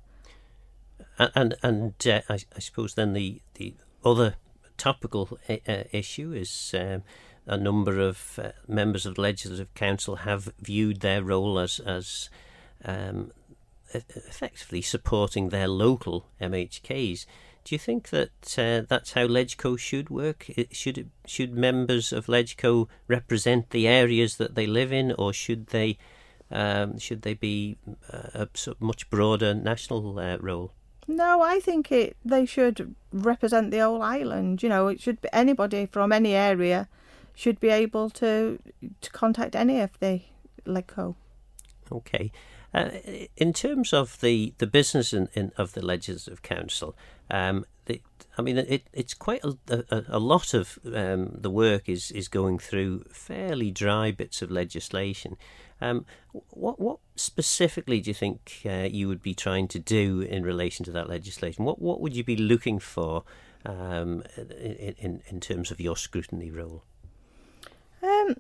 And 1.17 1.32
and, 1.36 1.56
and 1.63 2.08
uh, 2.08 2.21
I, 2.30 2.39
I, 2.56 2.60
suppose 2.60 2.95
then 2.95 3.13
the, 3.13 3.41
the 3.53 3.73
other 4.03 4.36
topical 4.77 5.39
uh, 5.47 5.58
uh, 5.67 5.84
issue 5.91 6.34
is 6.34 6.75
um, 6.77 7.03
a 7.47 7.58
number 7.58 7.99
of 7.99 8.39
uh, 8.41 8.51
members 8.67 9.06
of 9.06 9.15
the 9.15 9.21
Legislative 9.21 9.73
Council 9.75 10.17
have 10.17 10.51
viewed 10.60 10.99
their 10.99 11.23
role 11.23 11.58
as 11.60 11.80
as 11.80 12.30
um, 12.84 13.32
effectively 13.93 14.82
supporting 14.82 15.50
their 15.50 15.67
local 15.67 16.28
MHKs. 16.41 17.26
Do 17.63 17.74
you 17.74 17.80
think 17.80 18.10
that 18.10 18.60
uh, 18.60 18.86
that's 18.88 19.13
how 19.13 19.28
Legco 19.28 19.78
should 19.78 20.10
work? 20.10 20.45
should 20.71 20.98
it, 20.98 21.08
should 21.26 21.54
members 21.54 22.13
of 22.13 22.28
Legco 22.28 22.88
represent 23.08 23.71
the 23.71 23.88
areas 23.88 24.38
that 24.38 24.54
they 24.54 24.67
live 24.67 24.93
in, 24.93 25.12
or 25.13 25.34
should 25.34 25.67
they 25.67 25.98
um, 26.52 27.00
should 27.00 27.24
they 27.24 27.34
be 27.34 27.78
uh, 28.13 28.45
a 28.45 28.76
much 28.80 29.10
broader 29.10 29.56
national 29.56 30.19
uh, 30.19 30.38
role? 30.38 30.74
No, 31.08 31.41
I 31.41 31.60
think 31.60 31.91
it. 31.91 32.17
They 32.24 32.45
should 32.45 32.95
represent 33.12 33.71
the 33.71 33.80
whole 33.80 34.02
island. 34.02 34.62
You 34.62 34.69
know, 34.69 34.88
it 34.88 35.02
should 35.02 35.21
be 35.21 35.30
anybody 35.34 35.86
from 35.88 36.12
any 36.12 36.34
area 36.34 36.88
should 37.34 37.60
be 37.60 37.69
able 37.69 38.10
to 38.12 38.60
to 39.02 39.10
contact 39.12 39.56
any 39.56 39.82
of 39.82 40.00
the 40.00 40.21
Legco. 40.65 41.15
Okay. 41.91 42.32
Uh, 42.75 42.89
in 43.38 43.53
terms 43.53 43.93
of 43.93 44.19
the, 44.19 44.53
the 44.57 44.67
business 44.67 45.13
in, 45.13 45.29
in, 45.33 45.49
of 45.55 45.71
the 45.71 45.85
Legislative 45.85 46.41
Council, 46.41 46.93
um, 47.31 47.63
the, 47.85 48.01
I 48.38 48.41
mean, 48.41 48.57
it, 48.57 48.83
it's 48.91 49.13
quite 49.13 49.41
a, 49.45 49.55
a, 49.69 50.03
a 50.09 50.19
lot 50.19 50.53
of 50.53 50.77
um, 50.93 51.38
the 51.39 51.49
work 51.49 51.88
is, 51.88 52.11
is 52.11 52.27
going 52.27 52.59
through 52.59 53.05
fairly 53.13 53.71
dry 53.71 54.11
bits 54.11 54.41
of 54.41 54.51
legislation. 54.51 55.38
Um, 55.79 56.05
what 56.49 56.79
what 56.79 56.99
specifically 57.15 58.01
do 58.01 58.09
you 58.09 58.13
think 58.13 58.61
uh, 58.65 58.89
you 58.91 59.07
would 59.07 59.21
be 59.21 59.33
trying 59.33 59.69
to 59.69 59.79
do 59.79 60.19
in 60.19 60.43
relation 60.43 60.83
to 60.85 60.91
that 60.91 61.07
legislation? 61.07 61.63
What 61.63 61.81
what 61.81 62.01
would 62.01 62.13
you 62.13 62.25
be 62.25 62.35
looking 62.35 62.79
for 62.79 63.23
um, 63.65 64.23
in, 64.38 65.21
in 65.27 65.39
terms 65.39 65.71
of 65.71 65.79
your 65.79 65.95
scrutiny 65.95 66.51
role? 66.51 66.83
Um, 68.03 68.35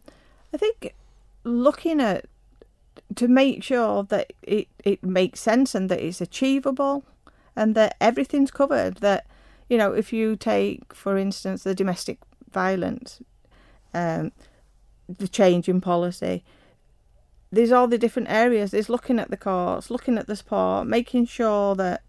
I 0.53 0.57
think 0.57 0.93
looking 1.45 2.01
at 2.01 2.25
to 3.15 3.27
make 3.27 3.63
sure 3.63 4.03
that 4.03 4.33
it, 4.41 4.67
it 4.83 5.03
makes 5.03 5.39
sense 5.39 5.75
and 5.75 5.89
that 5.89 6.01
it's 6.01 6.21
achievable 6.21 7.03
and 7.55 7.75
that 7.75 7.95
everything's 7.99 8.51
covered. 8.51 8.97
That, 8.97 9.25
you 9.69 9.77
know, 9.77 9.93
if 9.93 10.11
you 10.13 10.35
take, 10.35 10.93
for 10.93 11.17
instance, 11.17 11.63
the 11.63 11.75
domestic 11.75 12.19
violence, 12.51 13.21
um, 13.93 14.31
the 15.07 15.27
change 15.27 15.69
in 15.69 15.81
policy, 15.81 16.43
there's 17.51 17.71
all 17.71 17.87
the 17.87 17.97
different 17.97 18.29
areas. 18.29 18.71
There's 18.71 18.89
looking 18.89 19.19
at 19.19 19.29
the 19.29 19.37
courts, 19.37 19.89
looking 19.89 20.17
at 20.17 20.27
the 20.27 20.35
sport, 20.35 20.87
making 20.87 21.27
sure 21.27 21.75
that 21.75 22.01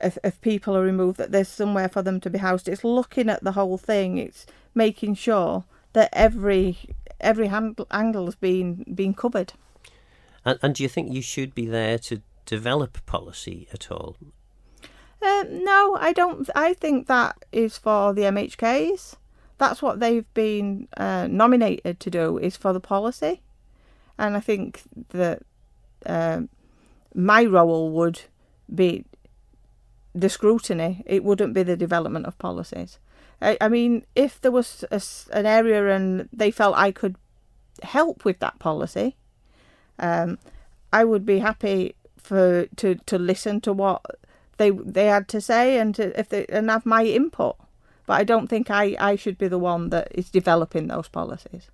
if, 0.00 0.16
if 0.22 0.40
people 0.40 0.76
are 0.76 0.82
removed, 0.82 1.18
that 1.18 1.32
there's 1.32 1.48
somewhere 1.48 1.88
for 1.88 2.02
them 2.02 2.20
to 2.20 2.30
be 2.30 2.38
housed. 2.38 2.68
It's 2.68 2.84
looking 2.84 3.28
at 3.28 3.42
the 3.42 3.52
whole 3.52 3.78
thing. 3.78 4.18
It's 4.18 4.46
making 4.74 5.14
sure 5.14 5.64
that 5.92 6.08
every 6.12 6.78
every 7.20 7.48
angle 7.48 8.24
has 8.26 8.36
been 8.36 8.84
been 8.94 9.14
covered. 9.14 9.52
And, 10.48 10.58
and 10.62 10.74
do 10.74 10.82
you 10.82 10.88
think 10.88 11.12
you 11.12 11.20
should 11.20 11.54
be 11.54 11.66
there 11.66 11.98
to 11.98 12.22
develop 12.46 13.04
policy 13.04 13.68
at 13.70 13.90
all? 13.90 14.16
Um, 15.20 15.62
no, 15.62 15.98
I 16.00 16.14
don't. 16.14 16.48
I 16.54 16.72
think 16.72 17.06
that 17.06 17.44
is 17.52 17.76
for 17.76 18.14
the 18.14 18.22
MHKs. 18.22 19.16
That's 19.58 19.82
what 19.82 20.00
they've 20.00 20.32
been 20.32 20.88
uh, 20.96 21.26
nominated 21.30 22.00
to 22.00 22.10
do 22.10 22.38
is 22.38 22.56
for 22.56 22.72
the 22.72 22.80
policy, 22.80 23.42
and 24.16 24.36
I 24.36 24.40
think 24.40 24.82
that 25.10 25.42
um, 26.06 26.48
my 27.14 27.44
role 27.44 27.90
would 27.90 28.22
be 28.74 29.04
the 30.14 30.30
scrutiny. 30.30 31.02
It 31.04 31.24
wouldn't 31.24 31.52
be 31.52 31.62
the 31.62 31.76
development 31.76 32.24
of 32.24 32.38
policies. 32.38 32.98
I, 33.42 33.58
I 33.60 33.68
mean, 33.68 34.06
if 34.16 34.40
there 34.40 34.52
was 34.52 34.82
a, 34.90 35.02
an 35.36 35.44
area 35.44 35.94
and 35.94 36.28
they 36.32 36.50
felt 36.50 36.74
I 36.76 36.90
could 36.90 37.16
help 37.82 38.24
with 38.24 38.38
that 38.38 38.58
policy, 38.58 39.16
um, 39.98 40.38
I 40.92 41.04
would 41.04 41.26
be 41.26 41.38
happy 41.38 41.94
for 42.16 42.66
to, 42.76 42.94
to 42.94 43.18
listen 43.18 43.60
to 43.62 43.72
what 43.72 44.02
they 44.58 44.70
they 44.70 45.06
had 45.06 45.28
to 45.28 45.40
say 45.40 45.78
and 45.78 45.94
to, 45.94 46.18
if 46.18 46.28
they 46.28 46.46
and 46.46 46.70
have 46.70 46.86
my 46.86 47.04
input. 47.04 47.56
But 48.06 48.20
I 48.20 48.24
don't 48.24 48.48
think 48.48 48.70
I, 48.70 48.96
I 48.98 49.16
should 49.16 49.36
be 49.36 49.48
the 49.48 49.58
one 49.58 49.90
that 49.90 50.08
is 50.14 50.30
developing 50.30 50.86
those 50.86 51.08
policies. 51.08 51.68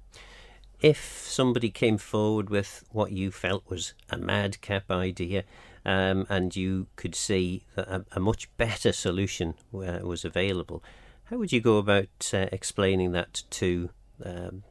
If 0.80 1.26
somebody 1.28 1.70
came 1.70 1.96
forward 1.96 2.50
with 2.50 2.84
what 2.90 3.12
you 3.12 3.30
felt 3.30 3.62
was 3.68 3.94
a 4.10 4.18
madcap 4.18 4.90
idea, 4.90 5.44
um, 5.86 6.26
and 6.28 6.54
you 6.56 6.88
could 6.96 7.14
see 7.14 7.64
that 7.76 7.88
a, 7.88 8.04
a 8.12 8.20
much 8.20 8.54
better 8.56 8.92
solution 8.92 9.54
uh, 9.72 10.00
was 10.02 10.24
available, 10.24 10.82
how 11.24 11.36
would 11.38 11.52
you 11.52 11.60
go 11.60 11.78
about 11.78 12.30
uh, 12.34 12.46
explaining 12.50 13.12
that 13.12 13.44
to 13.50 13.90
um, 14.24 14.64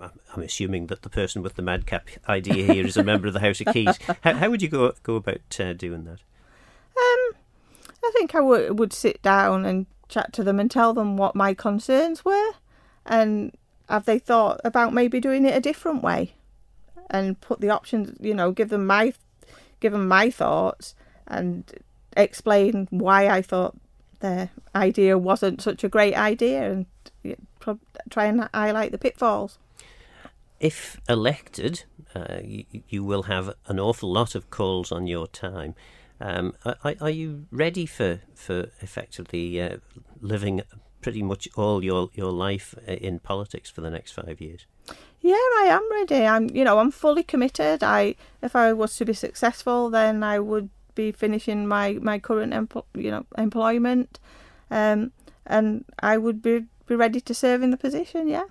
I'm 0.00 0.42
assuming 0.42 0.86
that 0.88 1.02
the 1.02 1.08
person 1.08 1.42
with 1.42 1.54
the 1.54 1.62
madcap 1.62 2.08
idea 2.28 2.72
here 2.72 2.86
is 2.86 2.96
a 2.96 3.04
member 3.04 3.26
of 3.26 3.34
the 3.34 3.40
House 3.40 3.60
of 3.60 3.72
Keys. 3.72 3.98
How, 4.22 4.34
how 4.34 4.50
would 4.50 4.62
you 4.62 4.68
go 4.68 4.92
go 5.02 5.16
about 5.16 5.60
uh, 5.60 5.72
doing 5.72 6.04
that? 6.04 6.20
Um, 6.96 7.36
I 8.04 8.10
think 8.12 8.34
I 8.34 8.40
would 8.40 8.78
would 8.78 8.92
sit 8.92 9.22
down 9.22 9.64
and 9.64 9.86
chat 10.08 10.32
to 10.34 10.44
them 10.44 10.60
and 10.60 10.70
tell 10.70 10.92
them 10.92 11.16
what 11.16 11.34
my 11.34 11.54
concerns 11.54 12.24
were, 12.24 12.50
and 13.06 13.52
have 13.88 14.04
they 14.04 14.18
thought 14.18 14.60
about 14.64 14.92
maybe 14.92 15.20
doing 15.20 15.44
it 15.44 15.56
a 15.56 15.60
different 15.60 16.02
way, 16.02 16.34
and 17.08 17.40
put 17.40 17.60
the 17.60 17.70
options. 17.70 18.16
You 18.20 18.34
know, 18.34 18.52
give 18.52 18.68
them 18.68 18.86
my 18.86 19.12
give 19.80 19.92
them 19.92 20.08
my 20.08 20.30
thoughts 20.30 20.94
and 21.26 21.64
explain 22.16 22.86
why 22.90 23.28
I 23.28 23.42
thought 23.42 23.76
their 24.20 24.50
idea 24.74 25.16
wasn't 25.18 25.62
such 25.62 25.82
a 25.82 25.88
great 25.88 26.14
idea 26.14 26.70
and 26.70 26.86
try 28.10 28.26
and 28.26 28.48
highlight 28.54 28.92
the 28.92 28.98
pitfalls. 28.98 29.58
If 30.60 31.00
elected, 31.08 31.84
uh, 32.14 32.40
you, 32.44 32.64
you, 32.88 33.02
will 33.02 33.24
have 33.24 33.54
an 33.66 33.80
awful 33.80 34.12
lot 34.12 34.34
of 34.34 34.50
calls 34.50 34.92
on 34.92 35.06
your 35.06 35.26
time. 35.26 35.74
Um, 36.20 36.54
are, 36.66 36.94
are, 37.00 37.10
you 37.10 37.46
ready 37.50 37.86
for 37.86 38.20
for 38.34 38.70
effectively 38.82 39.60
uh, 39.60 39.78
living 40.20 40.60
pretty 41.00 41.22
much 41.22 41.48
all 41.56 41.82
your 41.82 42.10
your 42.12 42.30
life 42.30 42.74
uh, 42.86 42.92
in 42.92 43.20
politics 43.20 43.70
for 43.70 43.80
the 43.80 43.90
next 43.90 44.12
five 44.12 44.38
years? 44.38 44.66
Yeah, 45.20 45.32
I 45.32 45.66
am 45.70 45.90
ready. 45.90 46.26
I'm, 46.26 46.50
you 46.50 46.64
know, 46.64 46.78
I'm 46.78 46.90
fully 46.90 47.22
committed. 47.22 47.82
I, 47.82 48.14
if 48.42 48.56
I 48.56 48.72
was 48.72 48.96
to 48.96 49.04
be 49.04 49.12
successful, 49.12 49.90
then 49.90 50.22
I 50.22 50.38
would 50.38 50.70
be 50.94 51.12
finishing 51.12 51.66
my 51.66 51.94
my 52.02 52.18
current, 52.18 52.52
you 52.94 53.10
know, 53.10 53.24
employment, 53.38 54.18
um, 54.70 55.12
and 55.46 55.84
I 56.00 56.18
would 56.18 56.42
be 56.42 56.66
be 56.86 56.96
ready 56.96 57.20
to 57.20 57.34
serve 57.34 57.62
in 57.62 57.70
the 57.70 57.76
position. 57.76 58.28
Yeah. 58.28 58.44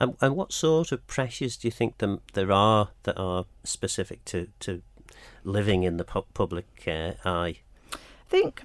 And, 0.00 0.16
and 0.20 0.36
what 0.36 0.52
sort 0.52 0.92
of 0.92 1.06
pressures 1.06 1.56
do 1.56 1.66
you 1.66 1.72
think 1.72 1.98
them, 1.98 2.20
there 2.34 2.52
are 2.52 2.90
that 3.02 3.18
are 3.18 3.46
specific 3.64 4.24
to, 4.26 4.48
to 4.60 4.82
living 5.44 5.82
in 5.82 5.96
the 5.96 6.04
pu- 6.04 6.26
public 6.34 6.66
uh, 6.86 7.12
eye? 7.24 7.58
I 7.92 7.96
think, 8.28 8.62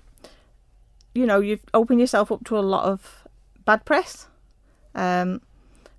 you 1.15 1.25
know, 1.25 1.39
you've 1.39 1.63
opened 1.73 1.99
yourself 1.99 2.31
up 2.31 2.43
to 2.45 2.57
a 2.57 2.61
lot 2.61 2.85
of 2.85 3.27
bad 3.65 3.85
press, 3.85 4.27
um, 4.93 5.41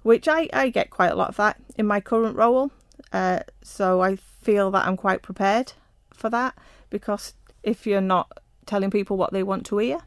which 0.02 0.28
I, 0.28 0.48
I 0.52 0.68
get 0.68 0.90
quite 0.90 1.10
a 1.10 1.16
lot 1.16 1.30
of 1.30 1.36
that 1.36 1.56
in 1.76 1.86
my 1.86 2.00
current 2.00 2.36
role. 2.36 2.70
Uh, 3.12 3.40
so 3.62 4.02
I 4.02 4.16
feel 4.16 4.70
that 4.70 4.86
I'm 4.86 4.96
quite 4.96 5.22
prepared 5.22 5.72
for 6.12 6.30
that 6.30 6.54
because 6.90 7.34
if 7.62 7.86
you're 7.86 8.00
not 8.00 8.38
telling 8.66 8.90
people 8.90 9.16
what 9.16 9.32
they 9.32 9.42
want 9.42 9.66
to 9.66 9.78
hear, 9.78 10.00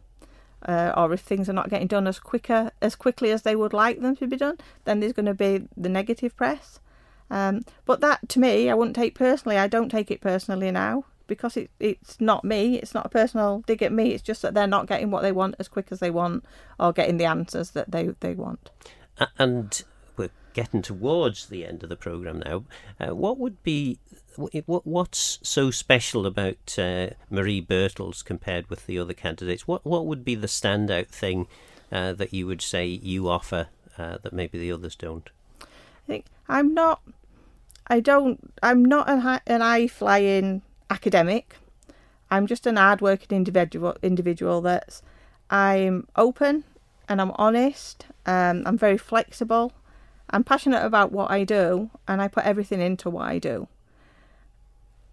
uh, 0.67 0.91
or 0.95 1.13
if 1.13 1.21
things 1.21 1.49
are 1.49 1.53
not 1.53 1.69
getting 1.69 1.88
done 1.88 2.08
as 2.08 2.19
quicker 2.19 2.71
as 2.82 2.95
quickly 2.95 3.32
as 3.32 3.43
they 3.43 3.56
would 3.56 3.73
like 3.73 4.01
them 4.01 4.15
to 4.17 4.27
be 4.27 4.38
done, 4.38 4.58
then 4.84 4.99
there's 4.99 5.13
going 5.13 5.25
to 5.25 5.34
be 5.34 5.67
the 5.75 5.89
negative 5.89 6.36
press. 6.36 6.80
Um, 7.30 7.62
but 7.86 8.01
that 8.01 8.27
to 8.30 8.39
me, 8.39 8.69
I 8.69 8.73
wouldn't 8.73 8.95
take 8.95 9.15
personally. 9.15 9.58
I 9.58 9.67
don't 9.67 9.89
take 9.89 10.12
it 10.12 10.21
personally 10.21 10.71
now 10.71 11.06
because 11.27 11.58
it, 11.58 11.69
it's 11.80 12.19
not 12.19 12.43
me. 12.43 12.75
It's 12.75 12.93
not 12.93 13.06
a 13.06 13.10
personal 13.10 13.63
dig 13.67 13.84
at 13.84 13.91
me. 13.91 14.13
It's 14.13 14.23
just 14.23 14.41
that 14.41 14.53
they're 14.53 14.67
not 14.67 14.88
getting 14.88 15.12
what 15.12 15.21
they 15.21 15.32
want 15.32 15.56
as 15.60 15.67
quick 15.67 15.88
as 15.91 15.99
they 15.99 16.12
want, 16.12 16.45
or 16.80 16.93
getting 16.93 17.17
the 17.17 17.25
answers 17.25 17.71
that 17.71 17.91
they 17.91 18.08
they 18.19 18.34
want. 18.34 18.69
And 19.38 19.84
we're 20.17 20.30
getting 20.53 20.82
towards 20.82 21.47
the 21.47 21.65
end 21.65 21.84
of 21.84 21.89
the 21.89 21.95
program 21.95 22.41
now. 22.45 22.63
Uh, 22.99 23.15
what 23.15 23.38
would 23.38 23.62
be 23.63 23.99
what, 24.36 24.86
what's 24.86 25.39
so 25.41 25.71
special 25.71 26.25
about 26.25 26.77
uh, 26.77 27.10
Marie 27.30 27.62
Birtles 27.62 28.23
compared 28.23 28.69
with 28.69 28.86
the 28.86 28.99
other 28.99 29.13
candidates? 29.13 29.67
What 29.67 29.86
what 29.86 30.06
would 30.06 30.23
be 30.23 30.36
the 30.36 30.47
standout 30.47 31.08
thing 31.08 31.47
uh, 31.91 32.13
that 32.13 32.34
you 32.34 32.47
would 32.47 32.62
say 32.62 32.86
you 32.86 33.30
offer 33.30 33.67
uh, 33.97 34.17
that 34.21 34.34
maybe 34.34 34.58
the 34.58 34.71
others 34.71 34.95
don't? 34.95 35.30
I 35.62 35.65
think 36.08 36.25
I'm 36.47 36.73
not. 36.73 37.01
I 37.88 37.99
don't. 37.99 38.53
I'm 38.62 38.84
not 38.84 39.10
an, 39.10 39.39
an 39.47 39.62
high 39.62 39.88
flying 39.88 40.62
academic. 40.89 41.56
I'm 42.30 42.45
just 42.45 42.67
an 42.67 42.75
hard 42.75 43.01
working 43.01 43.36
individual. 43.36 43.95
Individual 44.01 44.62
that's. 44.62 45.01
I'm 45.49 46.08
open 46.15 46.65
and 47.08 47.21
I'm 47.21 47.32
honest. 47.36 48.06
Um, 48.25 48.63
I'm 48.65 48.77
very 48.77 48.97
flexible. 48.97 49.71
I'm 50.29 50.43
passionate 50.43 50.83
about 50.83 51.11
what 51.11 51.31
I 51.31 51.43
do, 51.43 51.89
and 52.07 52.21
I 52.21 52.27
put 52.27 52.45
everything 52.45 52.81
into 52.81 53.09
what 53.09 53.27
I 53.27 53.39
do 53.39 53.67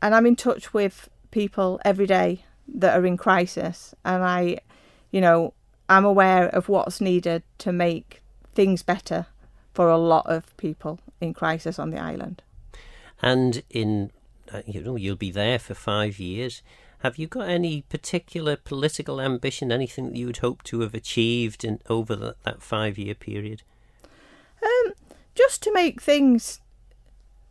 and 0.04 0.14
I'm 0.14 0.26
in 0.26 0.36
touch 0.36 0.74
with 0.74 1.08
people 1.30 1.80
every 1.82 2.06
day 2.06 2.44
that 2.68 2.94
are 2.94 3.06
in 3.06 3.16
crisis, 3.16 3.94
and 4.04 4.22
I, 4.22 4.58
you 5.10 5.18
know, 5.22 5.54
I'm 5.88 6.04
aware 6.04 6.46
of 6.46 6.68
what's 6.68 7.00
needed 7.00 7.42
to 7.58 7.72
make 7.72 8.22
things 8.52 8.82
better 8.82 9.24
for 9.72 9.88
a 9.88 9.96
lot 9.96 10.26
of 10.26 10.54
people 10.58 11.00
in 11.22 11.32
crisis 11.32 11.78
on 11.78 11.88
the 11.88 11.98
island. 11.98 12.42
And 13.22 13.62
in, 13.70 14.10
uh, 14.52 14.60
you 14.66 14.82
know, 14.82 14.96
you'll 14.96 15.16
be 15.16 15.30
there 15.30 15.58
for 15.58 15.72
five 15.72 16.18
years. 16.18 16.60
Have 16.98 17.16
you 17.16 17.26
got 17.26 17.48
any 17.48 17.80
particular 17.88 18.56
political 18.56 19.22
ambition, 19.22 19.72
anything 19.72 20.10
that 20.10 20.16
you 20.16 20.26
would 20.26 20.38
hope 20.38 20.62
to 20.64 20.80
have 20.80 20.92
achieved 20.92 21.64
in 21.64 21.80
over 21.88 22.14
the, 22.14 22.36
that 22.44 22.60
five 22.60 22.98
year 22.98 23.14
period? 23.14 23.62
Um, 24.62 24.92
just 25.34 25.62
to 25.62 25.72
make 25.72 26.00
things 26.00 26.60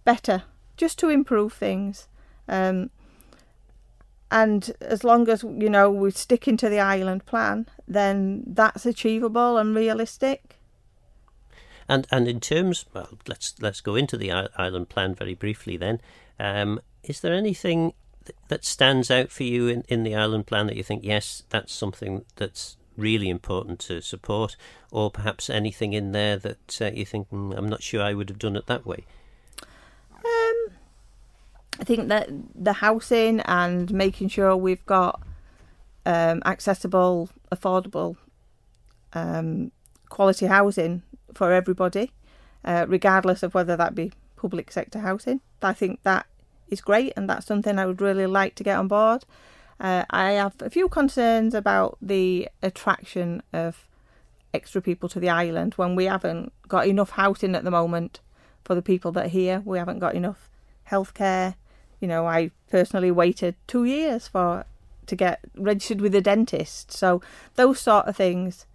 better, 0.04 0.43
just 0.78 1.00
to 1.00 1.10
improve 1.10 1.54
things. 1.54 2.08
Um, 2.48 2.89
and 4.32 4.72
as 4.82 5.04
long 5.04 5.30
as 5.30 5.43
you 5.43 5.69
know 5.69 5.91
we 5.91 6.12
stick 6.12 6.48
into 6.48 6.67
the 6.67 6.80
island 6.80 7.26
plan, 7.26 7.67
then 7.88 8.43
that's 8.48 8.86
achievable 8.86 9.58
and 9.58 9.76
realistic. 9.76 10.58
And 11.88 12.08
and 12.12 12.28
in 12.28 12.39
terms, 12.39 12.86
well, 12.93 13.10
let's 13.28 13.54
let's 13.62 13.82
go 13.82 13.96
into 13.96 14.17
the 14.17 14.32
island 14.32 14.89
plan 14.89 15.13
very 15.13 15.36
briefly. 15.36 15.78
Then, 15.78 16.02
um, 16.39 16.80
is 17.04 17.22
there 17.22 17.34
anything 17.34 17.93
that 18.48 18.65
stands 18.65 19.12
out 19.12 19.30
for 19.30 19.43
you 19.43 19.67
in, 19.67 19.84
in 19.88 20.04
the 20.04 20.15
island 20.15 20.48
plan 20.48 20.65
that 20.67 20.78
you 20.78 20.84
think 20.84 21.04
yes, 21.04 21.43
that's 21.50 21.74
something 21.74 22.26
that's 22.38 22.78
really 22.98 23.30
important 23.30 23.80
to 23.80 24.02
support, 24.02 24.56
or 24.92 25.12
perhaps 25.12 25.50
anything 25.50 25.94
in 25.94 26.12
there 26.12 26.38
that 26.38 26.82
uh, 26.82 26.92
you 26.94 27.06
think 27.06 27.30
mm, 27.30 27.56
I'm 27.58 27.68
not 27.68 27.84
sure 27.84 28.02
I 28.02 28.14
would 28.14 28.30
have 28.30 28.40
done 28.40 28.56
it 28.56 28.68
that 28.68 28.86
way? 28.86 29.06
Um, 30.12 30.74
I 31.80 31.84
think 31.84 32.08
that 32.10 32.30
the 32.56 32.74
housing 32.74 33.40
and 33.42 33.92
making 33.92 34.30
sure 34.30 34.56
we've 34.56 34.86
got 34.86 35.22
um, 36.06 36.42
accessible, 36.46 37.30
affordable, 37.52 38.18
um, 39.14 39.72
quality 40.10 40.46
housing 40.46 41.02
for 41.34 41.52
everybody, 41.52 42.12
uh, 42.64 42.86
regardless 42.88 43.44
of 43.44 43.54
whether 43.54 43.76
that 43.76 43.96
be 43.96 44.12
public 44.36 44.72
sector 44.72 45.00
housing. 45.00 45.42
I 45.62 45.74
think 45.74 46.04
that 46.04 46.26
is 46.70 46.82
great, 46.82 47.14
and 47.16 47.30
that's 47.30 47.46
something 47.46 47.80
I 47.80 47.86
would 47.86 48.02
really 48.02 48.28
like 48.28 48.56
to 48.56 48.64
get 48.64 48.78
on 48.78 48.88
board. 48.88 49.26
Uh, 49.84 50.06
I 50.10 50.32
have 50.32 50.56
a 50.62 50.69
few 50.69 50.88
concerns 50.88 51.54
about 51.54 51.98
the 52.02 52.48
attraction 52.63 53.43
of 53.52 53.86
extra 54.54 54.82
people 54.82 55.10
to 55.10 55.19
the 55.19 55.30
island 55.30 55.74
when 55.74 55.93
we 55.93 56.06
haven't 56.06 56.54
got 56.69 56.88
enough 56.88 57.12
housing 57.12 57.54
at 57.54 57.65
the 57.65 57.72
moment 57.72 58.22
for 58.63 58.76
the 58.76 58.82
people 58.82 59.12
that 59.12 59.26
are 59.26 59.30
here. 59.30 59.62
We 59.65 59.78
haven't 59.78 60.00
got 60.00 60.15
enough 60.15 60.50
healthcare. 60.89 61.56
You 62.00 62.08
know, 62.08 62.26
I 62.26 62.52
personally 62.72 63.12
waited 63.12 63.56
two 63.67 63.84
years 63.84 64.30
for 64.30 64.65
to 65.06 65.15
get 65.17 65.41
registered 65.54 66.00
with 66.00 66.15
a 66.15 66.22
dentist. 66.22 66.93
So 66.93 67.22
those 67.56 67.82
sort 67.82 68.06
of 68.06 68.15
things, 68.15 68.65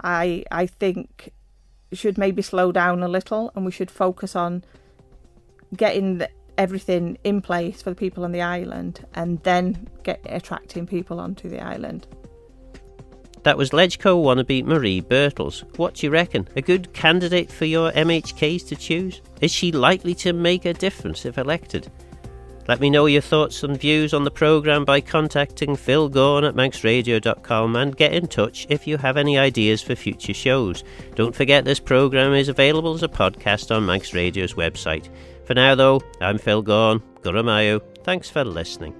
I 0.00 0.44
I 0.52 0.66
think 0.66 1.32
should 1.92 2.16
maybe 2.16 2.40
slow 2.40 2.70
down 2.70 3.02
a 3.02 3.08
little, 3.08 3.50
and 3.56 3.64
we 3.64 3.72
should 3.72 3.90
focus 3.90 4.36
on 4.36 4.62
getting 5.76 6.22
everything 6.58 7.18
in 7.24 7.40
place 7.40 7.82
for 7.82 7.90
the 7.90 7.96
people 7.96 8.24
on 8.24 8.32
the 8.32 8.42
island, 8.42 9.04
and 9.14 9.42
then 9.42 9.88
get 10.02 10.20
attracting 10.26 10.86
people 10.86 11.20
onto 11.20 11.48
the 11.48 11.60
island. 11.60 12.06
That 13.42 13.58
was 13.58 13.70
LegCo 13.70 14.22
wannabe 14.22 14.64
Marie 14.64 15.02
Birtles. 15.02 15.64
What 15.76 15.94
do 15.94 16.06
you 16.06 16.12
reckon? 16.12 16.48
A 16.54 16.62
good 16.62 16.92
candidate 16.92 17.50
for 17.50 17.64
your 17.64 17.90
MHKs 17.90 18.68
to 18.68 18.76
choose? 18.76 19.20
Is 19.40 19.50
she 19.50 19.72
likely 19.72 20.14
to 20.16 20.32
make 20.32 20.64
a 20.64 20.72
difference 20.72 21.24
if 21.24 21.38
elected? 21.38 21.90
Let 22.68 22.78
me 22.78 22.90
know 22.90 23.06
your 23.06 23.22
thoughts 23.22 23.64
and 23.64 23.76
views 23.76 24.14
on 24.14 24.22
the 24.22 24.30
programme 24.30 24.84
by 24.84 25.00
contacting 25.00 25.74
Phil 25.74 26.08
Gawne 26.08 26.46
at 26.46 26.54
manxradio.com 26.54 27.74
and 27.74 27.96
get 27.96 28.14
in 28.14 28.28
touch 28.28 28.68
if 28.70 28.86
you 28.86 28.98
have 28.98 29.16
any 29.16 29.36
ideas 29.36 29.82
for 29.82 29.96
future 29.96 30.32
shows. 30.32 30.84
Don't 31.16 31.34
forget 31.34 31.64
this 31.64 31.80
programme 31.80 32.34
is 32.34 32.48
available 32.48 32.94
as 32.94 33.02
a 33.02 33.08
podcast 33.08 33.74
on 33.74 33.84
Manx 33.84 34.14
Radio's 34.14 34.54
website. 34.54 35.08
For 35.44 35.54
now, 35.54 35.74
though, 35.74 36.00
I'm 36.20 36.38
Phil 36.38 36.62
Gawne. 36.62 37.02
Guramayu. 37.22 37.80
Thanks 38.04 38.30
for 38.30 38.44
listening. 38.44 38.94